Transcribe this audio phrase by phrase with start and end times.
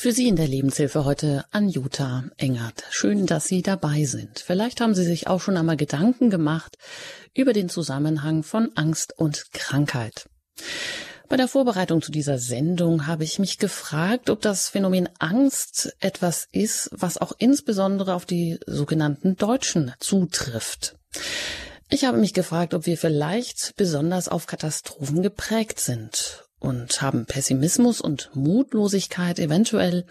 [0.00, 2.84] Für Sie in der Lebenshilfe heute Anjuta Engert.
[2.88, 4.38] Schön, dass Sie dabei sind.
[4.38, 6.78] Vielleicht haben Sie sich auch schon einmal Gedanken gemacht
[7.34, 10.28] über den Zusammenhang von Angst und Krankheit.
[11.28, 16.46] Bei der Vorbereitung zu dieser Sendung habe ich mich gefragt, ob das Phänomen Angst etwas
[16.52, 20.94] ist, was auch insbesondere auf die sogenannten Deutschen zutrifft.
[21.90, 28.00] Ich habe mich gefragt, ob wir vielleicht besonders auf Katastrophen geprägt sind und haben Pessimismus
[28.00, 30.06] und Mutlosigkeit eventuell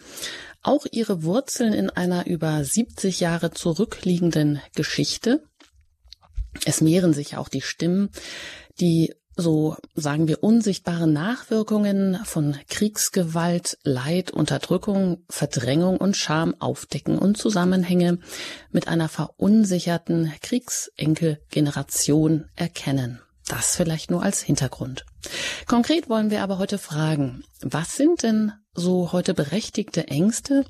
[0.64, 5.44] auch ihre Wurzeln in einer über 70 Jahre zurückliegenden Geschichte?
[6.66, 8.10] Es mehren sich auch die Stimmen,
[8.80, 17.38] die so sagen wir unsichtbare Nachwirkungen von Kriegsgewalt, Leid, Unterdrückung, Verdrängung und Scham aufdecken und
[17.38, 18.18] Zusammenhänge
[18.72, 23.22] mit einer verunsicherten Kriegsenkelgeneration erkennen.
[23.48, 25.06] Das vielleicht nur als Hintergrund.
[25.68, 30.66] Konkret wollen wir aber heute fragen, was sind denn so heute berechtigte Ängste,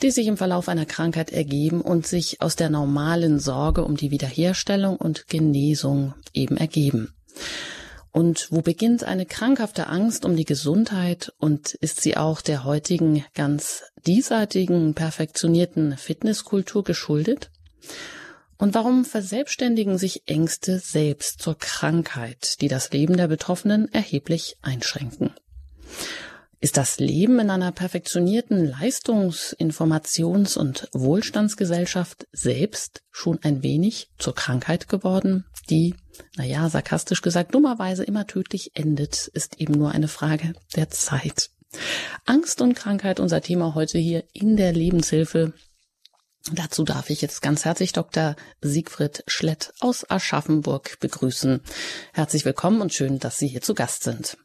[0.00, 4.10] die sich im Verlauf einer Krankheit ergeben und sich aus der normalen Sorge um die
[4.10, 7.12] Wiederherstellung und Genesung eben ergeben?
[8.12, 13.24] Und wo beginnt eine krankhafte Angst um die Gesundheit und ist sie auch der heutigen
[13.34, 17.50] ganz diesseitigen, perfektionierten Fitnesskultur geschuldet?
[18.60, 25.32] Und warum verselbstständigen sich Ängste selbst zur Krankheit, die das Leben der Betroffenen erheblich einschränken?
[26.60, 34.34] Ist das Leben in einer perfektionierten Leistungs-, Informations- und Wohlstandsgesellschaft selbst schon ein wenig zur
[34.34, 35.94] Krankheit geworden, die,
[36.36, 41.48] naja, sarkastisch gesagt, dummerweise immer tödlich endet, ist eben nur eine Frage der Zeit.
[42.26, 45.54] Angst und Krankheit, unser Thema heute hier in der Lebenshilfe
[46.48, 48.34] Dazu darf ich jetzt ganz herzlich Dr.
[48.62, 51.60] Siegfried Schlett aus Aschaffenburg begrüßen.
[52.14, 54.38] Herzlich willkommen und schön, dass Sie hier zu Gast sind.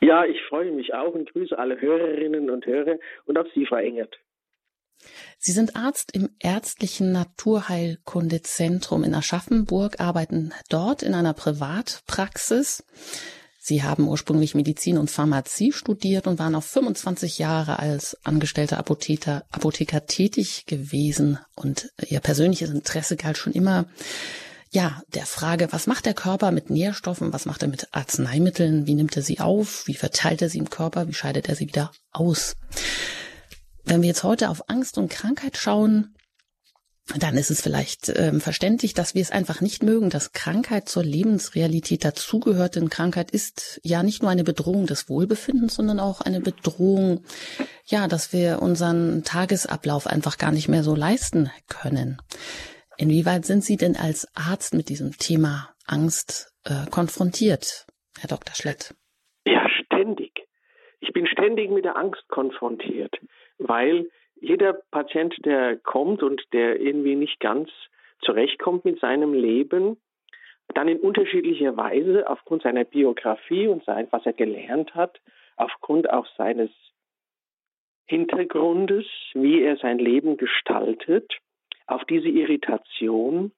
[0.00, 3.76] Ja, ich freue mich auch und grüße alle Hörerinnen und Hörer und auch Sie, Frau
[3.76, 4.18] Engert.
[5.38, 12.84] Sie sind Arzt im ärztlichen Naturheilkundezentrum in Aschaffenburg, arbeiten dort in einer Privatpraxis.
[13.64, 19.44] Sie haben ursprünglich Medizin und Pharmazie studiert und waren auf 25 Jahre als angestellter Apotheker,
[19.52, 21.38] Apotheker tätig gewesen.
[21.54, 23.86] Und Ihr persönliches Interesse galt schon immer
[24.72, 28.94] ja, der Frage, was macht der Körper mit Nährstoffen, was macht er mit Arzneimitteln, wie
[28.94, 31.92] nimmt er sie auf, wie verteilt er sie im Körper, wie scheidet er sie wieder
[32.10, 32.56] aus.
[33.84, 36.16] Wenn wir jetzt heute auf Angst und Krankheit schauen,
[37.18, 41.02] dann ist es vielleicht ähm, verständlich, dass wir es einfach nicht mögen, dass Krankheit zur
[41.02, 42.76] Lebensrealität dazugehört.
[42.76, 47.24] Denn Krankheit ist ja nicht nur eine Bedrohung des Wohlbefindens, sondern auch eine Bedrohung,
[47.86, 52.18] ja, dass wir unseren Tagesablauf einfach gar nicht mehr so leisten können.
[52.98, 57.86] Inwieweit sind Sie denn als Arzt mit diesem Thema Angst äh, konfrontiert,
[58.20, 58.54] Herr Dr.
[58.54, 58.94] Schlett?
[59.44, 60.32] Ja, ständig.
[61.00, 63.16] Ich bin ständig mit der Angst konfrontiert,
[63.58, 64.08] weil
[64.42, 67.70] jeder Patient, der kommt und der irgendwie nicht ganz
[68.20, 69.96] zurechtkommt mit seinem Leben,
[70.74, 75.20] dann in unterschiedlicher Weise aufgrund seiner Biografie und sein, was er gelernt hat,
[75.56, 76.70] aufgrund auch seines
[78.06, 81.32] Hintergrundes, wie er sein Leben gestaltet,
[81.86, 83.52] auf diese Irritation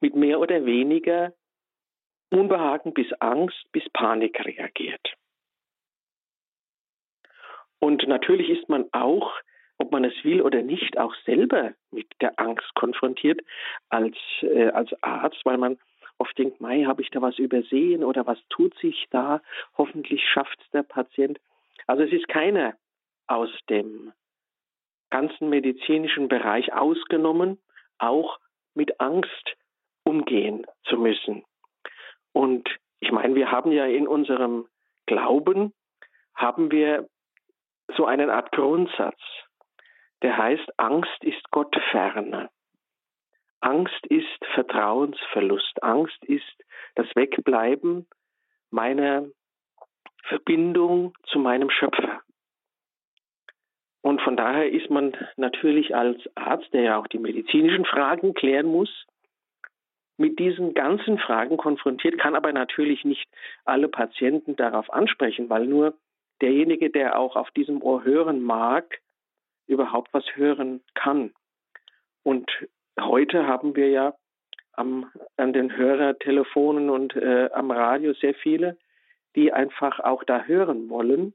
[0.00, 1.32] mit mehr oder weniger
[2.30, 5.14] Unbehagen bis Angst bis Panik reagiert.
[7.80, 9.32] Und natürlich ist man auch
[9.80, 13.40] ob man es will oder nicht, auch selber mit der Angst konfrontiert
[13.88, 15.78] als, äh, als Arzt, weil man
[16.18, 19.40] oft denkt, Mei, habe ich da was übersehen oder was tut sich da?
[19.78, 21.40] Hoffentlich schafft es der Patient.
[21.86, 22.74] Also es ist keiner
[23.26, 24.12] aus dem
[25.08, 27.58] ganzen medizinischen Bereich ausgenommen,
[27.98, 28.38] auch
[28.74, 29.56] mit Angst
[30.04, 31.42] umgehen zu müssen.
[32.32, 32.68] Und
[33.00, 34.68] ich meine, wir haben ja in unserem
[35.06, 35.72] Glauben,
[36.34, 37.08] haben wir
[37.96, 39.18] so eine Art Grundsatz
[40.22, 42.50] der heißt, Angst ist Gott ferne.
[43.60, 45.82] Angst ist Vertrauensverlust.
[45.82, 46.64] Angst ist
[46.94, 48.06] das Wegbleiben
[48.70, 49.26] meiner
[50.24, 52.22] Verbindung zu meinem Schöpfer.
[54.02, 58.66] Und von daher ist man natürlich als Arzt, der ja auch die medizinischen Fragen klären
[58.66, 59.06] muss,
[60.16, 63.26] mit diesen ganzen Fragen konfrontiert, kann aber natürlich nicht
[63.64, 65.94] alle Patienten darauf ansprechen, weil nur
[66.42, 69.00] derjenige, der auch auf diesem Ohr hören mag,
[69.70, 71.32] überhaupt was hören kann.
[72.22, 72.50] Und
[72.98, 74.14] heute haben wir ja
[74.72, 78.76] am, an den Hörertelefonen und äh, am Radio sehr viele,
[79.36, 81.34] die einfach auch da hören wollen.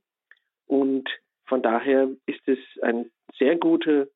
[0.68, 1.10] Und
[1.46, 4.12] von daher ist es ein sehr, gute,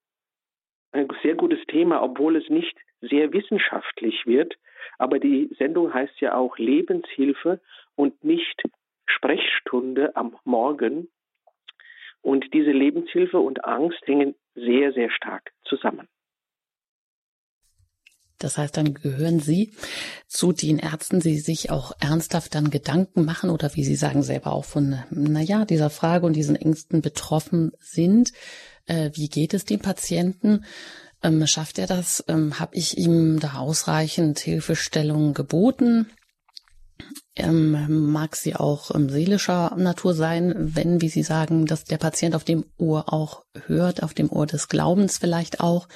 [0.91, 4.55] ein sehr gutes Thema, obwohl es nicht sehr wissenschaftlich wird.
[4.97, 7.61] Aber die Sendung heißt ja auch Lebenshilfe
[7.95, 8.63] und nicht
[9.05, 11.09] Sprechstunde am Morgen.
[12.21, 16.07] Und diese Lebenshilfe und Angst hängen sehr, sehr stark zusammen.
[18.39, 19.73] Das heißt, dann gehören Sie
[20.27, 24.53] zu den Ärzten, die sich auch ernsthaft dann Gedanken machen oder wie Sie sagen, selber
[24.53, 28.31] auch von, naja, dieser Frage und diesen Ängsten betroffen sind.
[28.85, 30.63] Äh, wie geht es dem Patienten?
[31.21, 32.23] Ähm, schafft er das?
[32.29, 36.07] Ähm, Habe ich ihm da ausreichend Hilfestellung geboten?
[37.35, 42.35] Ähm, mag sie auch ähm, seelischer Natur sein, wenn, wie Sie sagen, dass der Patient
[42.35, 45.87] auf dem Ohr auch hört, auf dem Ohr des Glaubens vielleicht auch.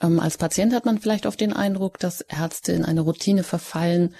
[0.00, 4.14] Ähm, als Patient hat man vielleicht oft den Eindruck, dass Ärzte in eine Routine verfallen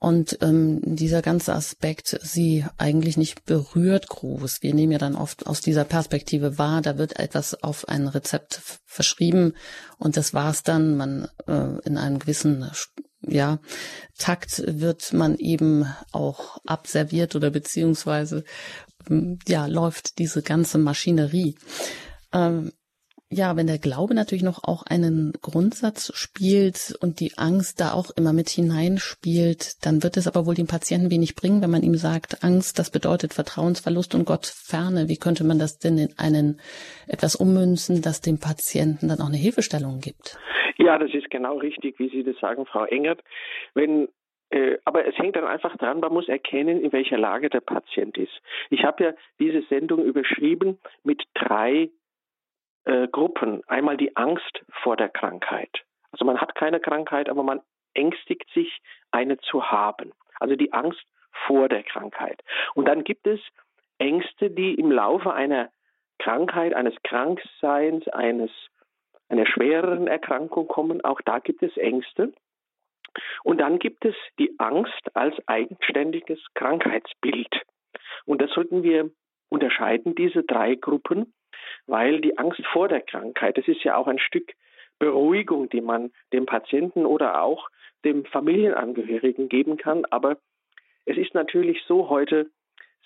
[0.00, 4.62] und ähm, dieser ganze Aspekt sie eigentlich nicht berührt groß.
[4.62, 8.60] Wir nehmen ja dann oft aus dieser Perspektive wahr, da wird etwas auf ein Rezept
[8.84, 9.54] verschrieben
[9.98, 10.96] und das war's dann.
[10.96, 12.70] Man äh, in einem gewissen
[13.20, 13.58] ja,
[14.16, 18.44] Takt wird man eben auch abserviert oder beziehungsweise
[19.46, 21.56] ja läuft diese ganze Maschinerie.
[22.32, 22.72] Ähm,
[23.30, 28.10] ja, wenn der Glaube natürlich noch auch einen Grundsatz spielt und die Angst da auch
[28.10, 31.96] immer mit hineinspielt, dann wird es aber wohl dem Patienten wenig bringen, wenn man ihm
[31.96, 35.08] sagt, Angst, das bedeutet Vertrauensverlust und Gott ferne.
[35.08, 36.60] Wie könnte man das denn in einen
[37.06, 40.38] etwas ummünzen, das dem Patienten dann auch eine Hilfestellung gibt?
[40.78, 43.22] Ja, das ist genau richtig, wie Sie das sagen, Frau Engert.
[43.74, 44.08] Wenn
[44.50, 48.16] äh, aber es hängt dann einfach dran, man muss erkennen, in welcher Lage der Patient
[48.16, 48.40] ist.
[48.70, 51.90] Ich habe ja diese Sendung überschrieben mit drei
[52.84, 53.62] äh, Gruppen.
[53.66, 55.84] Einmal die Angst vor der Krankheit.
[56.12, 57.60] Also man hat keine Krankheit, aber man
[57.92, 60.12] ängstigt sich, eine zu haben.
[60.40, 61.04] Also die Angst
[61.46, 62.42] vor der Krankheit.
[62.74, 63.40] Und dann gibt es
[63.98, 65.70] Ängste, die im Laufe einer
[66.18, 68.50] Krankheit, eines Krankseins, eines
[69.28, 71.04] einer schwereren Erkrankung kommen.
[71.04, 72.32] Auch da gibt es Ängste.
[73.42, 77.62] Und dann gibt es die Angst als eigenständiges Krankheitsbild.
[78.26, 79.10] Und das sollten wir
[79.48, 81.32] unterscheiden, diese drei Gruppen
[81.86, 84.52] weil die Angst vor der Krankheit, das ist ja auch ein Stück
[84.98, 87.68] Beruhigung, die man dem Patienten oder auch
[88.04, 90.04] dem Familienangehörigen geben kann.
[90.06, 90.38] Aber
[91.04, 92.50] es ist natürlich so, heute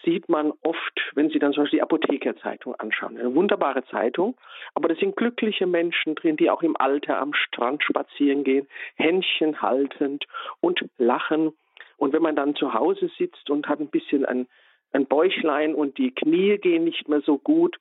[0.05, 4.37] sieht man oft, wenn Sie dann zum Beispiel die Apothekerzeitung anschauen, eine wunderbare Zeitung,
[4.75, 8.67] aber da sind glückliche Menschen drin, die auch im Alter am Strand spazieren gehen,
[8.97, 10.27] Händchen haltend
[10.61, 11.53] und lachen.
[11.97, 14.49] Und wenn man dann zu Hause sitzt und hat ein bisschen ein,
[14.93, 17.79] ein Bäuchlein und die Knie gehen nicht mehr so gut,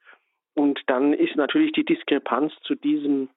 [0.53, 3.29] und dann ist natürlich die Diskrepanz zu diesem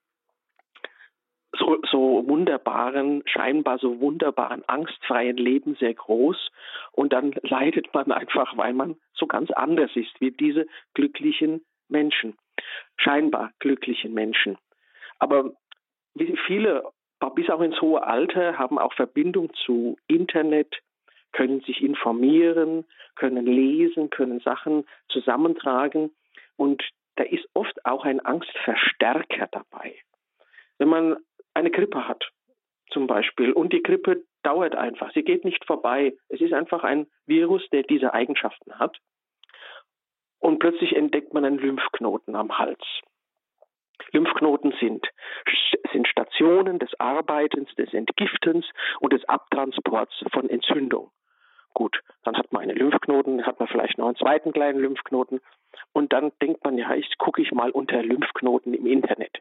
[1.59, 6.51] so, so wunderbaren, scheinbar so wunderbaren, angstfreien Leben sehr groß.
[6.93, 12.37] Und dann leidet man einfach, weil man so ganz anders ist wie diese glücklichen Menschen,
[12.97, 14.59] scheinbar glücklichen Menschen.
[15.19, 15.53] Aber
[16.15, 16.85] wie viele,
[17.35, 20.81] bis auch ins hohe Alter, haben auch Verbindung zu Internet,
[21.33, 22.85] können sich informieren,
[23.17, 26.11] können lesen, können Sachen zusammentragen.
[26.57, 26.83] Und
[27.17, 29.97] da ist oft auch ein Angstverstärker dabei.
[30.79, 31.17] Wenn man
[31.55, 32.31] eine Grippe hat,
[32.91, 36.15] zum Beispiel, und die Grippe dauert einfach, sie geht nicht vorbei.
[36.29, 38.99] Es ist einfach ein Virus, der diese Eigenschaften hat.
[40.39, 42.85] Und plötzlich entdeckt man einen Lymphknoten am Hals.
[44.13, 45.07] Lymphknoten sind,
[45.93, 48.67] sind Stationen des Arbeitens, des Entgiftens
[49.01, 51.11] und des Abtransports von Entzündung.
[51.73, 55.41] Gut, dann hat man einen Lymphknoten, hat man vielleicht noch einen zweiten kleinen Lymphknoten
[55.93, 59.41] und dann denkt man, ja, ich gucke ich mal unter Lymphknoten im Internet.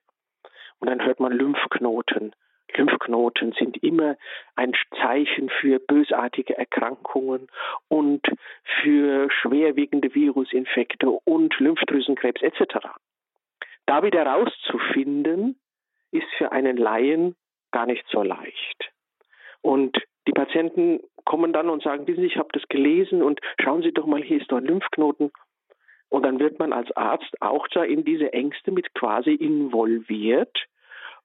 [0.83, 2.35] Und dann hört man Lymphknoten.
[2.75, 4.17] Lymphknoten sind immer
[4.57, 7.47] ein Zeichen für bösartige Erkrankungen
[7.87, 8.21] und
[8.81, 12.89] für schwerwiegende Virusinfekte und Lymphdrüsenkrebs etc.
[13.85, 15.57] Da wieder rauszufinden,
[16.11, 17.37] ist für einen Laien
[17.71, 18.91] gar nicht so leicht.
[19.61, 19.97] Und
[20.27, 23.93] die Patienten kommen dann und sagen, wissen Sie, ich habe das gelesen und schauen Sie
[23.93, 25.31] doch mal, hier ist doch ein Lymphknoten.
[26.09, 30.67] Und dann wird man als Arzt auch da in diese Ängste mit quasi involviert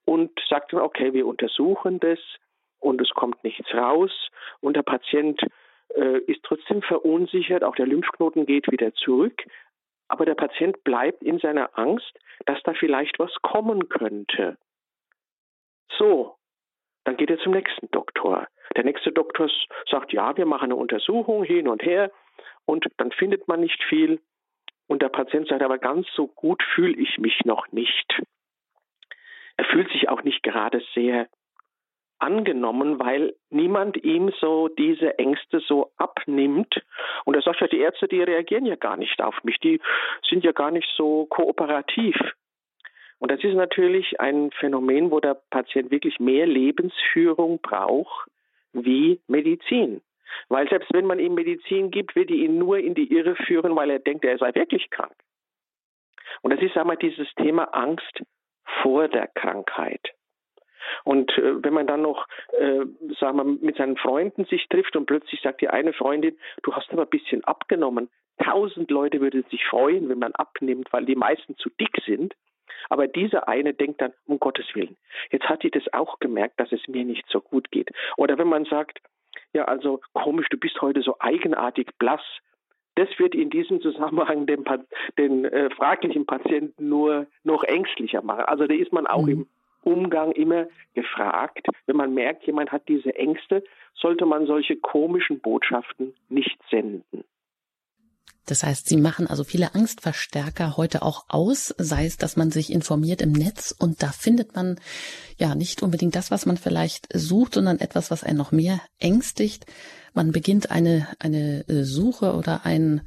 [0.05, 2.19] und sagt dann, okay, wir untersuchen das
[2.79, 4.11] und es kommt nichts raus
[4.61, 5.41] und der Patient
[5.95, 9.43] äh, ist trotzdem verunsichert, auch der Lymphknoten geht wieder zurück,
[10.07, 12.11] aber der Patient bleibt in seiner Angst,
[12.45, 14.57] dass da vielleicht was kommen könnte.
[15.97, 16.35] So,
[17.03, 18.47] dann geht er zum nächsten Doktor.
[18.75, 19.49] Der nächste Doktor
[19.89, 22.11] sagt, ja, wir machen eine Untersuchung hin und her
[22.65, 24.21] und dann findet man nicht viel.
[24.87, 28.21] Und der Patient sagt, aber ganz so gut fühle ich mich noch nicht.
[29.59, 31.27] Er fühlt sich auch nicht gerade sehr
[32.17, 36.81] angenommen, weil niemand ihm so diese Ängste so abnimmt.
[37.25, 39.81] Und er sagt ja, die Ärzte, die reagieren ja gar nicht auf mich, die
[40.29, 42.15] sind ja gar nicht so kooperativ.
[43.17, 48.29] Und das ist natürlich ein Phänomen, wo der Patient wirklich mehr Lebensführung braucht
[48.71, 49.99] wie Medizin.
[50.47, 53.75] Weil selbst wenn man ihm Medizin gibt, wird die ihn nur in die Irre führen,
[53.75, 55.15] weil er denkt, er sei wirklich krank.
[56.43, 58.21] Und das ist einmal dieses Thema Angst
[58.81, 60.13] vor der Krankheit.
[61.03, 62.25] Und äh, wenn man dann noch,
[62.57, 62.85] äh,
[63.19, 66.91] sagen wir, mit seinen Freunden sich trifft und plötzlich sagt die eine Freundin, du hast
[66.91, 68.09] aber ein bisschen abgenommen.
[68.43, 72.33] Tausend Leute würden sich freuen, wenn man abnimmt, weil die meisten zu dick sind.
[72.89, 74.95] Aber dieser eine denkt dann, um Gottes Willen,
[75.31, 77.89] jetzt hat sie das auch gemerkt, dass es mir nicht so gut geht.
[78.15, 78.99] Oder wenn man sagt,
[79.53, 82.21] ja, also komisch, du bist heute so eigenartig blass.
[82.99, 84.65] Das wird in diesem Zusammenhang den,
[85.17, 88.43] den äh, fraglichen Patienten nur noch ängstlicher machen.
[88.43, 89.29] Also da ist man auch mhm.
[89.29, 89.47] im
[89.83, 91.65] Umgang immer gefragt.
[91.85, 93.63] Wenn man merkt, jemand hat diese Ängste,
[93.93, 97.23] sollte man solche komischen Botschaften nicht senden.
[98.45, 102.71] Das heißt, Sie machen also viele Angstverstärker heute auch aus, sei es, dass man sich
[102.71, 104.79] informiert im Netz und da findet man
[105.37, 109.65] ja nicht unbedingt das, was man vielleicht sucht, sondern etwas, was einen noch mehr ängstigt.
[110.13, 113.01] Man beginnt eine, eine äh, Suche oder ein,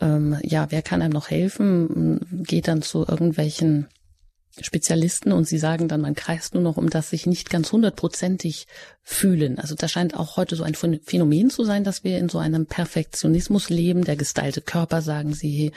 [0.00, 3.86] ähm, ja, wer kann einem noch helfen, geht dann zu irgendwelchen
[4.60, 8.66] Spezialisten und sie sagen dann, man kreist nur noch um das sich nicht ganz hundertprozentig
[9.02, 9.58] fühlen.
[9.58, 12.66] Also das scheint auch heute so ein Phänomen zu sein, dass wir in so einem
[12.66, 14.04] Perfektionismus leben.
[14.04, 15.72] Der gestylte Körper, sagen sie,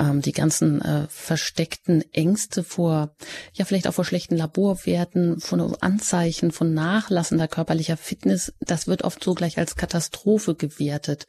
[0.00, 3.14] ähm, die ganzen äh, versteckten Ängste vor,
[3.52, 9.22] ja vielleicht auch vor schlechten Laborwerten, von Anzeichen von nachlassender körperlicher Fitness, das wird oft
[9.22, 11.26] so gleich als Katastrophe gewertet.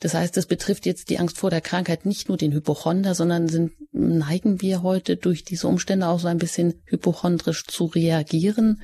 [0.00, 3.48] Das heißt, es betrifft jetzt die Angst vor der Krankheit nicht nur den Hypochonder, sondern
[3.48, 8.80] sind, neigen wir heute durch diese Umstände auch so ein bisschen hypochondrisch zu reagieren.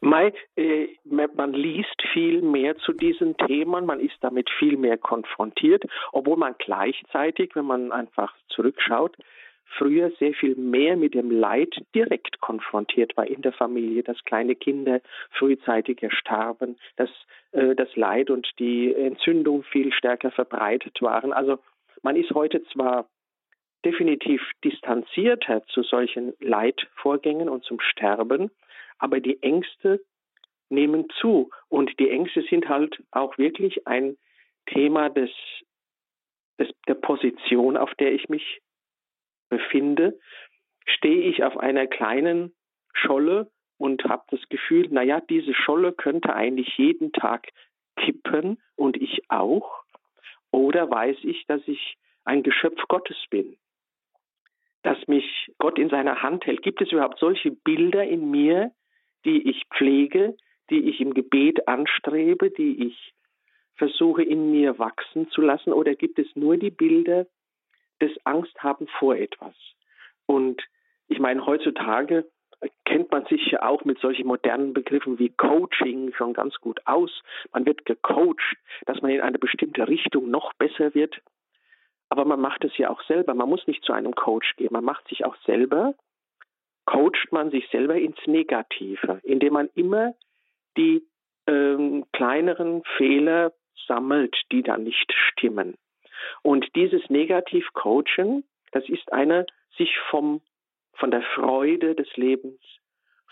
[0.00, 5.84] Mai, äh, man liest viel mehr zu diesen Themen, man ist damit viel mehr konfrontiert,
[6.12, 9.16] obwohl man gleichzeitig, wenn man einfach zurückschaut,
[9.76, 14.54] früher sehr viel mehr mit dem Leid direkt konfrontiert war in der Familie, dass kleine
[14.54, 15.00] Kinder
[15.30, 17.10] frühzeitig erstarben, dass
[17.52, 21.32] äh, das Leid und die Entzündung viel stärker verbreitet waren.
[21.32, 21.58] Also
[22.02, 23.08] man ist heute zwar
[23.84, 28.50] definitiv distanzierter zu solchen Leidvorgängen und zum Sterben,
[28.98, 30.00] aber die Ängste
[30.70, 34.16] nehmen zu und die Ängste sind halt auch wirklich ein
[34.66, 35.30] Thema des,
[36.58, 38.62] des der Position, auf der ich mich
[39.48, 40.18] befinde,
[40.86, 42.54] stehe ich auf einer kleinen
[42.92, 47.48] Scholle und habe das Gefühl, naja, diese Scholle könnte eigentlich jeden Tag
[47.96, 49.82] kippen und ich auch.
[50.50, 53.56] Oder weiß ich, dass ich ein Geschöpf Gottes bin,
[54.82, 56.62] dass mich Gott in seiner Hand hält.
[56.62, 58.70] Gibt es überhaupt solche Bilder in mir,
[59.24, 60.36] die ich pflege,
[60.70, 63.14] die ich im Gebet anstrebe, die ich
[63.76, 65.72] versuche in mir wachsen zu lassen?
[65.72, 67.26] Oder gibt es nur die Bilder,
[68.04, 69.54] des Angsthaben vor etwas.
[70.26, 70.62] Und
[71.08, 72.26] ich meine, heutzutage
[72.84, 77.10] kennt man sich ja auch mit solchen modernen Begriffen wie Coaching schon ganz gut aus.
[77.52, 78.56] Man wird gecoacht,
[78.86, 81.20] dass man in eine bestimmte Richtung noch besser wird.
[82.08, 83.34] Aber man macht es ja auch selber.
[83.34, 84.72] Man muss nicht zu einem Coach gehen.
[84.72, 85.94] Man macht sich auch selber,
[86.86, 90.14] coacht man sich selber ins Negative, indem man immer
[90.76, 91.02] die
[91.46, 93.52] ähm, kleineren Fehler
[93.86, 95.76] sammelt, die da nicht stimmen.
[96.42, 100.40] Und dieses Negativ-Coaching, das ist eine sich vom,
[100.94, 102.60] von der Freude des Lebens,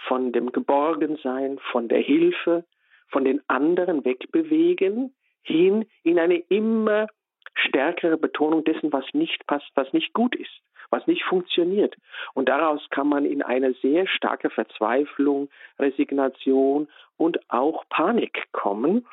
[0.07, 2.65] von dem Geborgensein, von der Hilfe,
[3.09, 7.07] von den anderen wegbewegen, hin in eine immer
[7.55, 10.63] stärkere Betonung dessen, was nicht passt, was nicht gut ist,
[10.93, 11.97] was nicht funktioniert.
[12.35, 19.07] Und daraus kann man in eine sehr starke Verzweiflung, Resignation und auch Panik kommen,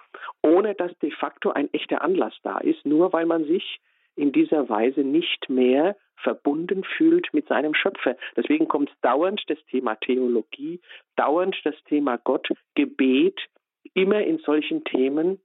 [0.43, 3.79] ohne dass de facto ein echter Anlass da ist, nur weil man sich
[4.15, 8.17] in dieser Weise nicht mehr verbunden fühlt mit seinem Schöpfer.
[8.35, 10.81] Deswegen kommt dauernd das Thema Theologie,
[11.15, 13.39] dauernd das Thema Gott, Gebet,
[13.93, 15.39] immer in solchen Themen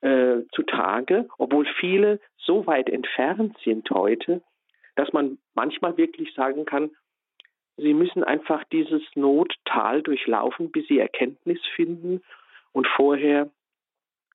[0.00, 4.42] äh, zutage, obwohl viele so weit entfernt sind heute,
[4.98, 6.90] dass man manchmal wirklich sagen kann,
[7.76, 12.20] Sie müssen einfach dieses Nottal durchlaufen, bis Sie Erkenntnis finden.
[12.72, 13.48] Und vorher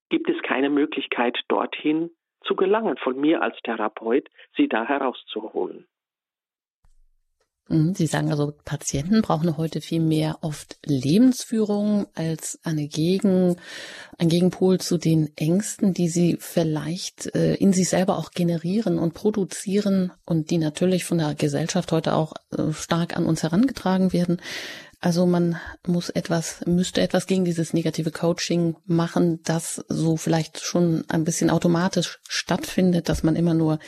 [0.08, 2.10] gibt es keine Möglichkeit, dorthin
[2.44, 5.86] zu gelangen, von mir als Therapeut, Sie da herauszuholen.
[7.68, 13.56] Mhm, Sie sagen also, Patienten brauchen heute viel mehr oft Lebensführung als eine Gegen,
[14.18, 19.14] ein Gegenpol zu den Ängsten, die sie vielleicht äh, in sich selber auch generieren und
[19.14, 24.42] produzieren und die natürlich von der Gesellschaft heute auch äh, stark an uns herangetragen werden.
[25.00, 31.04] Also man muss etwas, müsste etwas gegen dieses negative Coaching machen, das so vielleicht schon
[31.08, 33.78] ein bisschen automatisch stattfindet, dass man immer nur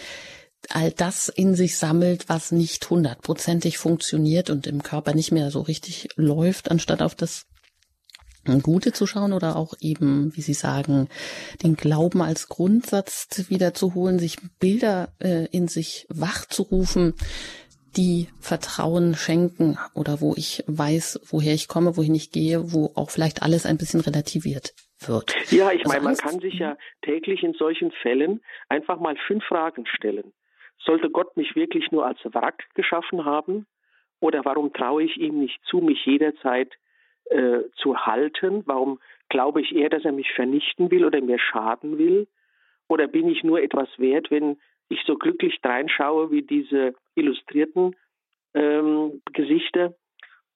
[0.70, 5.60] all das in sich sammelt, was nicht hundertprozentig funktioniert und im Körper nicht mehr so
[5.60, 7.46] richtig läuft, anstatt auf das
[8.62, 11.08] Gute zu schauen oder auch eben, wie Sie sagen,
[11.62, 17.14] den Glauben als Grundsatz wiederzuholen, sich Bilder äh, in sich wachzurufen,
[17.96, 23.10] die Vertrauen schenken oder wo ich weiß, woher ich komme, wohin ich gehe, wo auch
[23.10, 25.34] vielleicht alles ein bisschen relativiert wird.
[25.50, 29.44] Ja, ich also meine, man kann sich ja täglich in solchen Fällen einfach mal fünf
[29.44, 30.32] Fragen stellen.
[30.86, 33.66] Sollte Gott mich wirklich nur als Wrack geschaffen haben?
[34.20, 36.72] Oder warum traue ich ihm nicht zu, mich jederzeit
[37.26, 38.62] äh, zu halten?
[38.66, 42.28] Warum glaube ich eher, dass er mich vernichten will oder mir schaden will?
[42.88, 47.96] Oder bin ich nur etwas wert, wenn ich so glücklich reinschaue wie diese illustrierten
[48.54, 49.94] ähm, Gesichter?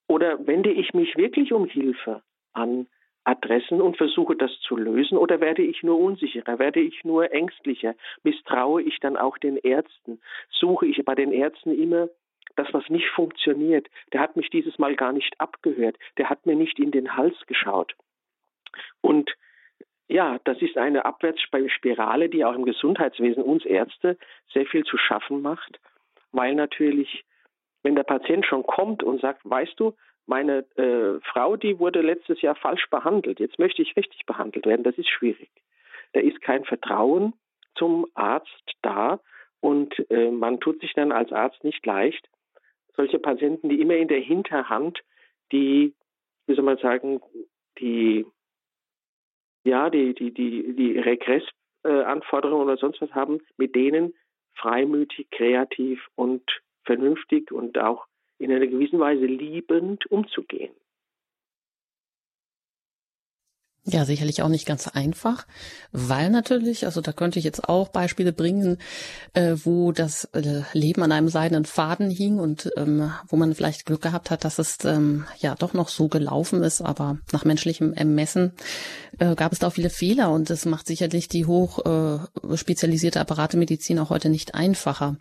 [0.07, 2.23] Oder wende ich mich wirklich um Hilfe
[2.53, 2.87] an
[3.25, 5.19] Adressen und versuche das zu lösen?
[5.19, 6.59] Oder werde ich nur unsicherer?
[6.59, 7.95] Werde ich nur ängstlicher?
[8.23, 10.21] Misstraue ich dann auch den Ärzten?
[10.51, 12.09] Suche ich bei den Ärzten immer
[12.57, 13.89] das, was nicht funktioniert?
[14.13, 15.97] Der hat mich dieses Mal gar nicht abgehört.
[16.19, 17.95] Der hat mir nicht in den Hals geschaut.
[19.01, 19.31] Und
[20.09, 24.19] ja, das ist eine Abwärtsspirale, die auch im Gesundheitswesen uns Ärzte
[24.53, 25.79] sehr viel zu schaffen macht,
[26.33, 27.25] weil natürlich,
[27.83, 29.95] wenn der Patient schon kommt und sagt, weißt du,
[30.27, 34.85] meine äh, Frau, die wurde letztes Jahr falsch behandelt, jetzt möchte ich richtig behandelt werden,
[34.85, 35.51] das ist schwierig.
[36.13, 37.35] Da ist kein Vertrauen
[37.75, 39.21] zum Arzt da
[39.61, 42.29] und äh, man tut sich dann als Arzt nicht leicht,
[42.97, 45.01] solche Patienten, die immer in der Hinterhand
[45.53, 45.95] die,
[46.47, 47.21] wie soll man sagen,
[47.79, 48.27] die
[49.65, 54.15] ja, die, die, die, die Regressanforderungen oder sonst was haben, mit denen
[54.55, 56.43] freimütig, kreativ und
[56.85, 58.07] vernünftig und auch
[58.41, 60.71] in einer gewissen Weise liebend umzugehen.
[63.87, 65.47] Ja, sicherlich auch nicht ganz einfach,
[65.91, 68.77] weil natürlich, also da könnte ich jetzt auch Beispiele bringen,
[69.33, 73.87] äh, wo das äh, Leben an einem seidenen Faden hing und ähm, wo man vielleicht
[73.87, 77.95] Glück gehabt hat, dass es ähm, ja doch noch so gelaufen ist, aber nach menschlichem
[77.95, 78.53] Ermessen
[79.19, 83.19] äh, gab es da auch viele Fehler und das macht sicherlich die hoch äh, spezialisierte
[83.19, 85.17] Apparatemedizin auch heute nicht einfacher.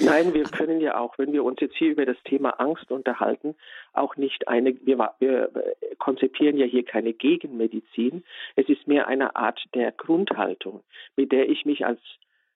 [0.00, 3.54] Nein, wir können ja auch, wenn wir uns jetzt hier über das Thema Angst unterhalten,
[3.92, 5.50] auch nicht eine, wir, wir
[5.98, 8.24] konzipieren ja hier keine Gegenmedizin.
[8.56, 10.82] Es ist mehr eine Art der Grundhaltung,
[11.16, 12.00] mit der ich mich als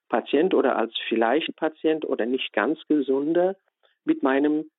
[0.08, 3.56] Patient oder als vielleicht Patient oder nicht ganz gesunder
[4.04, 4.70] mit meinem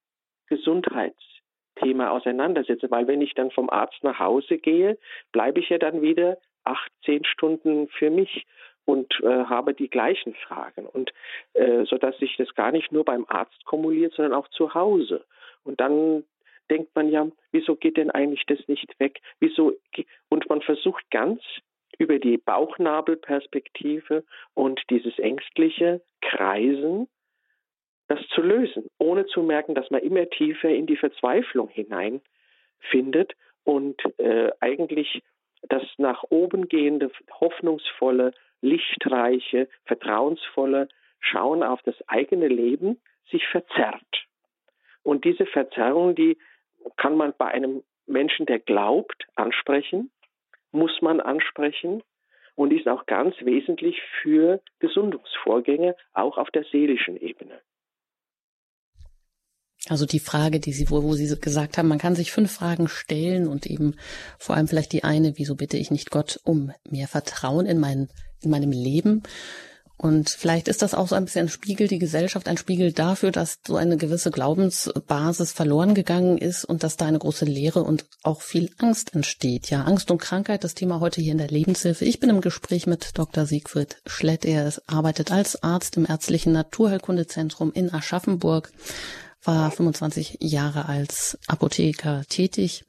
[0.47, 2.91] Gesundheitsthema auseinandersetze.
[2.91, 4.97] Weil wenn ich dann vom Arzt nach Hause gehe,
[5.31, 8.45] bleibe ich ja dann wieder acht, zehn Stunden für mich
[8.85, 11.11] und äh, habe die gleichen Fragen und
[11.53, 15.23] äh, so dass sich das gar nicht nur beim Arzt kumuliert, sondern auch zu Hause.
[15.63, 16.23] Und dann
[16.69, 19.19] denkt man ja, wieso geht denn eigentlich das nicht weg?
[19.39, 19.73] Wieso
[20.29, 21.41] und man versucht ganz
[21.97, 27.07] über die Bauchnabelperspektive und dieses ängstliche Kreisen
[28.07, 34.01] das zu lösen, ohne zu merken, dass man immer tiefer in die Verzweiflung hineinfindet und
[34.19, 35.21] äh, eigentlich
[35.69, 40.87] das nach oben gehende, hoffnungsvolle lichtreiche, vertrauensvolle
[41.19, 44.27] Schauen auf das eigene Leben sich verzerrt.
[45.03, 46.37] Und diese Verzerrung, die
[46.97, 50.11] kann man bei einem Menschen, der glaubt, ansprechen,
[50.71, 52.03] muss man ansprechen
[52.55, 57.59] und ist auch ganz wesentlich für Gesundungsvorgänge, auch auf der seelischen Ebene.
[59.89, 62.87] Also die Frage, die Sie, wo, wo Sie gesagt haben, man kann sich fünf Fragen
[62.87, 63.95] stellen und eben
[64.37, 68.07] vor allem vielleicht die eine, wieso bitte ich nicht Gott um mehr Vertrauen in mein,
[68.41, 69.23] in meinem Leben?
[70.01, 73.29] Und vielleicht ist das auch so ein bisschen ein Spiegel, die Gesellschaft ein Spiegel dafür,
[73.29, 78.05] dass so eine gewisse Glaubensbasis verloren gegangen ist und dass da eine große Leere und
[78.23, 79.69] auch viel Angst entsteht.
[79.69, 82.03] Ja, Angst und Krankheit, das Thema heute hier in der Lebenshilfe.
[82.03, 83.45] Ich bin im Gespräch mit Dr.
[83.45, 84.43] Siegfried Schlett.
[84.43, 88.71] Er arbeitet als Arzt im ärztlichen Naturheilkundezentrum in Aschaffenburg
[89.43, 92.85] war 25 Jahre als Apotheker tätig.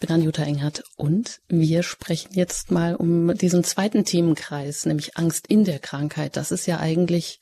[0.00, 5.48] Ich bin Anjuta Engert und wir sprechen jetzt mal um diesen zweiten Themenkreis, nämlich Angst
[5.48, 6.36] in der Krankheit.
[6.36, 7.40] Das ist ja eigentlich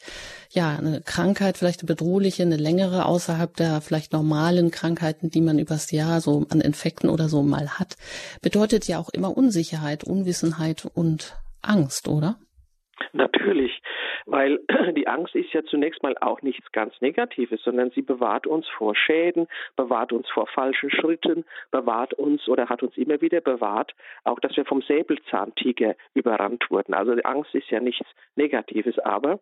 [0.49, 5.59] ja eine Krankheit, vielleicht eine bedrohliche, eine längere außerhalb der vielleicht normalen Krankheiten, die man
[5.59, 7.97] übers Jahr so an Infekten oder so mal hat.
[8.41, 12.39] Bedeutet ja auch immer Unsicherheit, Unwissenheit und Angst, oder?
[13.13, 13.83] Natürlich
[14.27, 14.61] weil
[14.97, 18.95] die Angst ist ja zunächst mal auch nichts ganz Negatives, sondern sie bewahrt uns vor
[18.95, 24.41] Schäden, bewahrt uns vor falschen Schritten, bewahrt uns oder hat uns immer wieder bewahrt, auch
[24.41, 26.93] dass wir vom Säbelzahntiger überrannt wurden.
[26.93, 29.41] Also die Angst ist ja nichts Negatives, aber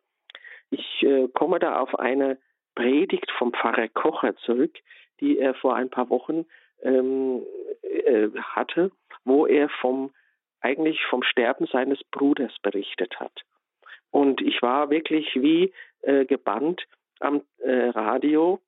[0.70, 2.38] ich äh, komme da auf eine
[2.74, 4.76] Predigt vom Pfarrer Kocher zurück,
[5.20, 6.44] die er vor ein paar Wochen
[6.82, 7.42] ähm,
[7.82, 8.90] äh, hatte,
[9.24, 10.12] wo er vom
[10.60, 13.44] eigentlich vom Sterben seines Bruders berichtet hat.
[14.14, 15.72] Und ich war wirklich wie
[16.02, 16.86] äh, gebannt
[17.18, 18.60] am äh, Radio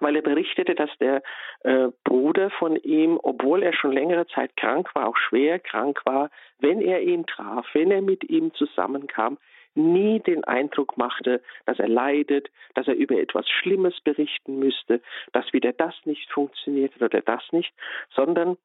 [0.00, 1.22] weil er berichtete, dass der
[1.60, 6.28] äh, Bruder von ihm, obwohl er schon längere Zeit krank war, auch schwer krank war,
[6.58, 9.38] wenn er ihn traf, wenn er mit ihm zusammenkam,
[9.74, 15.00] nie den Eindruck machte, dass er leidet, dass er über etwas Schlimmes berichten müsste,
[15.32, 17.72] dass wieder das nicht funktioniert oder das nicht,
[18.14, 18.58] sondern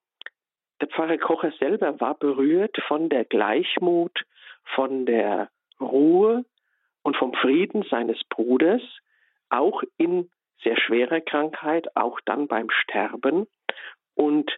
[0.81, 4.25] der Pfarrer Kocher selber war berührt von der Gleichmut,
[4.75, 5.49] von der
[5.83, 6.45] Ruhe
[7.03, 8.81] und vom Frieden seines Bruders,
[9.49, 10.29] auch in
[10.63, 13.47] sehr schwerer Krankheit, auch dann beim Sterben.
[14.15, 14.51] Und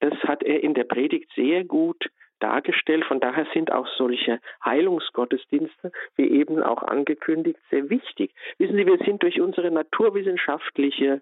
[0.00, 3.04] das hat er in der Predigt sehr gut dargestellt.
[3.04, 8.32] Von daher sind auch solche Heilungsgottesdienste, wie eben auch angekündigt, sehr wichtig.
[8.58, 11.20] Wissen Sie, wir sind durch unsere naturwissenschaftliche